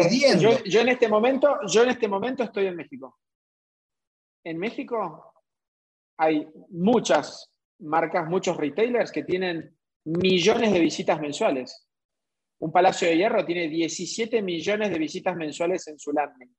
Yo, 0.65 0.81
en 0.81 0.89
este 0.89 1.09
momento, 1.09 1.57
yo 1.67 1.83
en 1.83 1.89
este 1.89 2.07
momento 2.07 2.43
estoy 2.43 2.67
en 2.67 2.77
México. 2.77 3.19
En 4.45 4.57
México 4.57 5.33
hay 6.17 6.47
muchas 6.69 7.51
marcas, 7.79 8.29
muchos 8.29 8.55
retailers 8.55 9.11
que 9.11 9.23
tienen 9.23 9.77
millones 10.05 10.71
de 10.71 10.79
visitas 10.79 11.19
mensuales. 11.19 11.82
Un 12.63 12.71
Palacio 12.71 13.07
de 13.07 13.17
Hierro 13.17 13.45
tiene 13.45 13.67
17 13.67 14.41
millones 14.41 14.89
de 14.89 14.97
visitas 14.97 15.35
mensuales 15.35 15.87
en 15.87 15.99
su 15.99 16.11
landing 16.11 16.49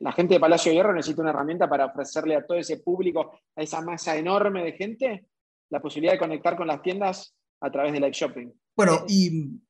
la 0.00 0.12
gente 0.12 0.34
de 0.34 0.40
Palacio 0.40 0.72
Hierro 0.72 0.92
necesita 0.92 1.22
una 1.22 1.30
herramienta 1.30 1.68
para 1.68 1.86
ofrecerle 1.86 2.36
a 2.36 2.44
todo 2.44 2.58
ese 2.58 2.78
público, 2.78 3.38
a 3.54 3.62
esa 3.62 3.80
masa 3.80 4.16
enorme 4.16 4.64
de 4.64 4.72
gente, 4.72 5.26
la 5.70 5.80
posibilidad 5.80 6.14
de 6.14 6.18
conectar 6.18 6.56
con 6.56 6.66
las 6.66 6.82
tiendas 6.82 7.34
a 7.60 7.70
través 7.70 7.92
de 7.92 8.00
live 8.00 8.12
shopping. 8.12 8.52
Bueno, 8.74 9.04
¿y, 9.08 9.60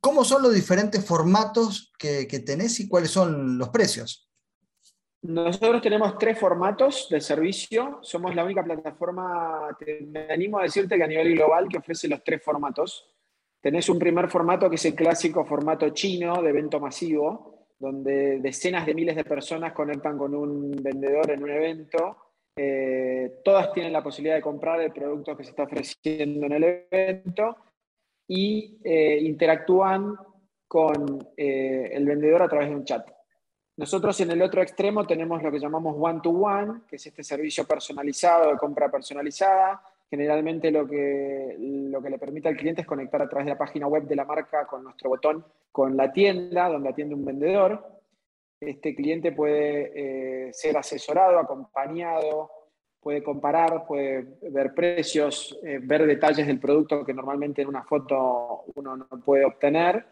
cómo 0.00 0.24
son 0.24 0.42
los 0.42 0.54
diferentes 0.54 1.04
formatos 1.04 1.92
que, 1.98 2.26
tenés 2.44 2.78
y 2.80 2.88
cuáles 2.88 3.10
son 3.10 3.58
los 3.58 3.70
precios? 3.70 4.30
Nosotros 5.22 5.82
tenemos 5.82 6.16
tres 6.18 6.38
formatos 6.38 7.08
de 7.10 7.20
servicio. 7.20 7.98
Somos 8.02 8.34
la 8.34 8.44
única 8.44 8.62
plataforma, 8.62 9.76
me 10.06 10.30
animo 10.30 10.58
a 10.60 10.62
decirte 10.62 10.96
que 10.96 11.02
a 11.02 11.08
nivel 11.08 11.34
global 11.34 11.66
que 11.68 11.78
ofrece 11.78 12.06
los 12.06 12.22
tres 12.22 12.42
formatos. 12.44 13.15
Tenés 13.66 13.88
un 13.88 13.98
primer 13.98 14.28
formato 14.28 14.70
que 14.70 14.76
es 14.76 14.84
el 14.84 14.94
clásico 14.94 15.44
formato 15.44 15.88
chino 15.88 16.40
de 16.40 16.50
evento 16.50 16.78
masivo, 16.78 17.66
donde 17.80 18.38
decenas 18.38 18.86
de 18.86 18.94
miles 18.94 19.16
de 19.16 19.24
personas 19.24 19.72
conectan 19.72 20.16
con 20.16 20.36
un 20.36 20.70
vendedor 20.80 21.32
en 21.32 21.42
un 21.42 21.50
evento. 21.50 22.16
Eh, 22.54 23.40
todas 23.44 23.72
tienen 23.72 23.92
la 23.92 24.04
posibilidad 24.04 24.36
de 24.36 24.40
comprar 24.40 24.80
el 24.82 24.92
producto 24.92 25.36
que 25.36 25.42
se 25.42 25.50
está 25.50 25.64
ofreciendo 25.64 26.46
en 26.46 26.52
el 26.52 26.86
evento 26.92 27.56
y 28.28 28.78
eh, 28.84 29.18
interactúan 29.22 30.14
con 30.68 31.28
eh, 31.36 31.90
el 31.92 32.04
vendedor 32.04 32.42
a 32.42 32.48
través 32.48 32.68
de 32.68 32.76
un 32.76 32.84
chat. 32.84 33.10
Nosotros 33.78 34.20
en 34.20 34.30
el 34.30 34.42
otro 34.42 34.62
extremo 34.62 35.04
tenemos 35.04 35.42
lo 35.42 35.50
que 35.50 35.58
llamamos 35.58 35.96
one-to-one, 35.98 36.66
-one, 36.66 36.86
que 36.86 36.94
es 36.94 37.06
este 37.06 37.24
servicio 37.24 37.64
personalizado 37.66 38.52
de 38.52 38.58
compra 38.58 38.88
personalizada, 38.88 39.82
Generalmente 40.08 40.70
lo 40.70 40.86
que, 40.86 41.56
lo 41.58 42.00
que 42.00 42.10
le 42.10 42.18
permite 42.18 42.48
al 42.48 42.56
cliente 42.56 42.82
es 42.82 42.86
conectar 42.86 43.20
a 43.20 43.28
través 43.28 43.46
de 43.46 43.52
la 43.52 43.58
página 43.58 43.88
web 43.88 44.04
de 44.04 44.16
la 44.16 44.24
marca 44.24 44.66
con 44.66 44.84
nuestro 44.84 45.10
botón 45.10 45.44
con 45.72 45.96
la 45.96 46.12
tienda 46.12 46.68
donde 46.68 46.90
atiende 46.90 47.14
un 47.14 47.24
vendedor. 47.24 47.84
Este 48.60 48.94
cliente 48.94 49.32
puede 49.32 50.46
eh, 50.48 50.52
ser 50.52 50.76
asesorado, 50.78 51.38
acompañado, 51.38 52.50
puede 53.00 53.22
comparar, 53.22 53.86
puede 53.86 54.38
ver 54.50 54.72
precios, 54.74 55.58
eh, 55.62 55.78
ver 55.82 56.06
detalles 56.06 56.46
del 56.46 56.58
producto 56.58 57.04
que 57.04 57.12
normalmente 57.12 57.62
en 57.62 57.68
una 57.68 57.84
foto 57.84 58.64
uno 58.74 58.96
no 58.96 59.06
puede 59.24 59.44
obtener 59.44 60.04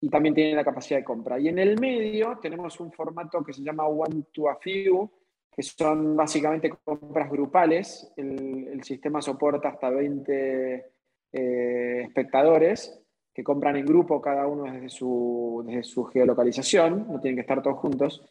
y 0.00 0.08
también 0.08 0.34
tiene 0.34 0.54
la 0.54 0.64
capacidad 0.64 0.98
de 0.98 1.04
compra. 1.04 1.38
Y 1.38 1.48
en 1.48 1.58
el 1.58 1.78
medio 1.78 2.38
tenemos 2.42 2.80
un 2.80 2.90
formato 2.90 3.44
que 3.44 3.52
se 3.52 3.62
llama 3.62 3.86
One 3.86 4.24
to 4.32 4.48
a 4.48 4.56
Few, 4.56 5.10
que 5.54 5.62
son 5.62 6.16
básicamente 6.16 6.70
compras 6.82 7.30
grupales. 7.30 8.12
El, 8.16 8.82
sistema 8.82 9.22
soporta 9.22 9.68
hasta 9.68 9.90
20 9.90 10.92
eh, 11.32 12.02
espectadores 12.04 12.98
que 13.32 13.44
compran 13.44 13.76
en 13.76 13.86
grupo, 13.86 14.20
cada 14.20 14.46
uno 14.46 14.64
desde 14.64 14.88
su, 14.88 15.62
desde 15.66 15.84
su 15.84 16.04
geolocalización, 16.04 17.06
no 17.08 17.20
tienen 17.20 17.36
que 17.36 17.42
estar 17.42 17.62
todos 17.62 17.78
juntos. 17.78 18.26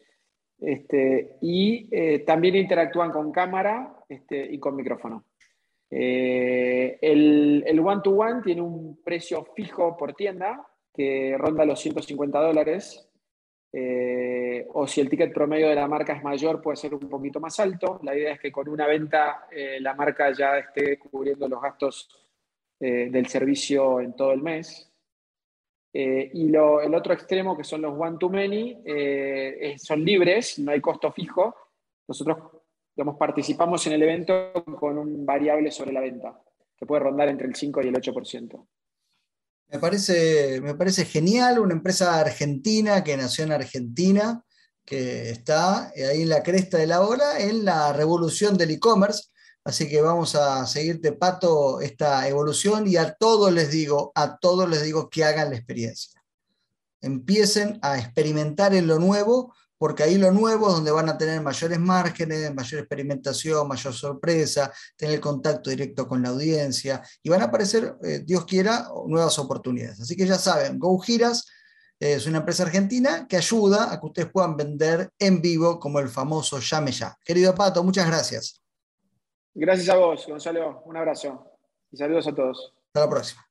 Este, 0.58 1.38
y 1.40 1.88
eh, 1.90 2.20
también 2.20 2.54
interactúan 2.54 3.10
con 3.10 3.32
cámara 3.32 3.96
este, 4.08 4.44
y 4.44 4.58
con 4.58 4.76
micrófono. 4.76 5.24
Eh, 5.90 6.98
el, 7.02 7.64
el 7.66 7.80
one-to-one 7.80 8.42
tiene 8.42 8.62
un 8.62 9.00
precio 9.02 9.44
fijo 9.56 9.96
por 9.96 10.14
tienda 10.14 10.66
que 10.94 11.36
ronda 11.38 11.64
los 11.64 11.80
150 11.80 12.40
dólares 12.40 13.11
eh, 13.74 14.66
o 14.74 14.86
si 14.86 15.00
el 15.00 15.08
ticket 15.08 15.32
promedio 15.32 15.68
de 15.70 15.74
la 15.74 15.88
marca 15.88 16.12
es 16.12 16.22
mayor, 16.22 16.60
puede 16.60 16.76
ser 16.76 16.94
un 16.94 17.08
poquito 17.08 17.40
más 17.40 17.58
alto. 17.58 17.98
La 18.02 18.14
idea 18.14 18.32
es 18.32 18.40
que 18.40 18.52
con 18.52 18.68
una 18.68 18.86
venta 18.86 19.46
eh, 19.50 19.80
la 19.80 19.94
marca 19.94 20.30
ya 20.32 20.58
esté 20.58 20.98
cubriendo 20.98 21.48
los 21.48 21.62
gastos 21.62 22.08
eh, 22.78 23.08
del 23.10 23.26
servicio 23.26 24.00
en 24.00 24.14
todo 24.14 24.32
el 24.32 24.42
mes. 24.42 24.88
y 25.94 26.48
el 26.48 26.94
otro 26.94 27.12
extremo, 27.12 27.56
que 27.56 27.64
son 27.64 27.82
los 27.82 27.94
one-to-many, 27.98 28.82
son 29.78 30.02
libres, 30.04 30.58
no 30.58 30.72
hay 30.72 30.80
costo 30.80 31.12
fijo. 31.12 31.54
Nosotros 32.08 32.38
participamos 33.18 33.86
en 33.86 33.92
el 33.94 34.02
evento 34.02 34.52
con 34.78 34.96
un 34.98 35.26
variable 35.26 35.70
sobre 35.70 35.92
la 35.92 36.00
venta, 36.00 36.40
que 36.76 36.86
puede 36.86 37.02
rondar 37.02 37.28
entre 37.28 37.46
el 37.46 37.54
5 37.54 37.82
y 37.82 37.88
el 37.88 37.94
8%. 37.94 38.66
Me 39.72 39.78
parece, 39.78 40.60
me 40.60 40.74
parece 40.74 41.06
genial, 41.06 41.58
una 41.58 41.72
empresa 41.72 42.20
argentina 42.20 43.02
que 43.02 43.16
nació 43.16 43.44
en 43.44 43.52
Argentina, 43.52 44.44
que 44.84 45.30
está 45.30 45.88
ahí 45.88 46.22
en 46.22 46.28
la 46.28 46.42
cresta 46.42 46.76
de 46.76 46.86
la 46.86 47.00
ola, 47.00 47.38
en 47.38 47.64
la 47.64 47.90
revolución 47.94 48.58
del 48.58 48.72
e-commerce. 48.72 49.30
Así 49.64 49.88
que 49.88 50.02
vamos 50.02 50.34
a 50.34 50.66
seguirte, 50.66 51.12
Pato, 51.12 51.80
esta 51.80 52.28
evolución 52.28 52.86
y 52.86 52.96
a 52.96 53.14
todos 53.14 53.50
les 53.50 53.70
digo, 53.70 54.12
a 54.14 54.36
todos 54.36 54.68
les 54.68 54.82
digo 54.82 55.08
que 55.08 55.24
hagan 55.24 55.48
la 55.48 55.56
experiencia. 55.56 56.22
Empiecen 57.00 57.78
a 57.80 57.98
experimentar 57.98 58.74
en 58.74 58.86
lo 58.86 58.98
nuevo 58.98 59.54
porque 59.82 60.04
ahí 60.04 60.16
lo 60.16 60.30
nuevo 60.30 60.68
es 60.68 60.74
donde 60.74 60.92
van 60.92 61.08
a 61.08 61.18
tener 61.18 61.42
mayores 61.42 61.76
márgenes, 61.80 62.54
mayor 62.54 62.82
experimentación, 62.82 63.66
mayor 63.66 63.92
sorpresa, 63.92 64.72
tener 64.96 65.18
contacto 65.18 65.70
directo 65.70 66.06
con 66.06 66.22
la 66.22 66.28
audiencia 66.28 67.02
y 67.20 67.28
van 67.28 67.42
a 67.42 67.46
aparecer, 67.46 67.96
eh, 68.04 68.20
Dios 68.24 68.44
quiera, 68.44 68.86
nuevas 69.08 69.36
oportunidades. 69.40 70.00
Así 70.00 70.14
que 70.14 70.24
ya 70.24 70.38
saben, 70.38 70.78
Go 70.78 71.00
Giras 71.00 71.48
Es 71.98 72.28
una 72.28 72.38
empresa 72.38 72.62
argentina 72.62 73.26
que 73.28 73.36
ayuda 73.36 73.92
a 73.92 73.98
que 73.98 74.06
ustedes 74.06 74.30
puedan 74.30 74.56
vender 74.56 75.10
en 75.18 75.42
vivo 75.42 75.80
como 75.80 75.98
el 75.98 76.08
famoso 76.08 76.60
llame 76.60 76.92
ya. 76.92 77.18
Querido 77.24 77.52
Pato, 77.52 77.82
muchas 77.82 78.06
gracias. 78.06 78.62
Gracias 79.52 79.88
a 79.88 79.96
vos, 79.96 80.24
Gonzalo. 80.28 80.84
Un 80.84 80.96
abrazo. 80.96 81.44
Y 81.90 81.96
saludos 81.96 82.28
a 82.28 82.32
todos. 82.32 82.72
Hasta 82.86 83.00
la 83.00 83.10
próxima. 83.10 83.44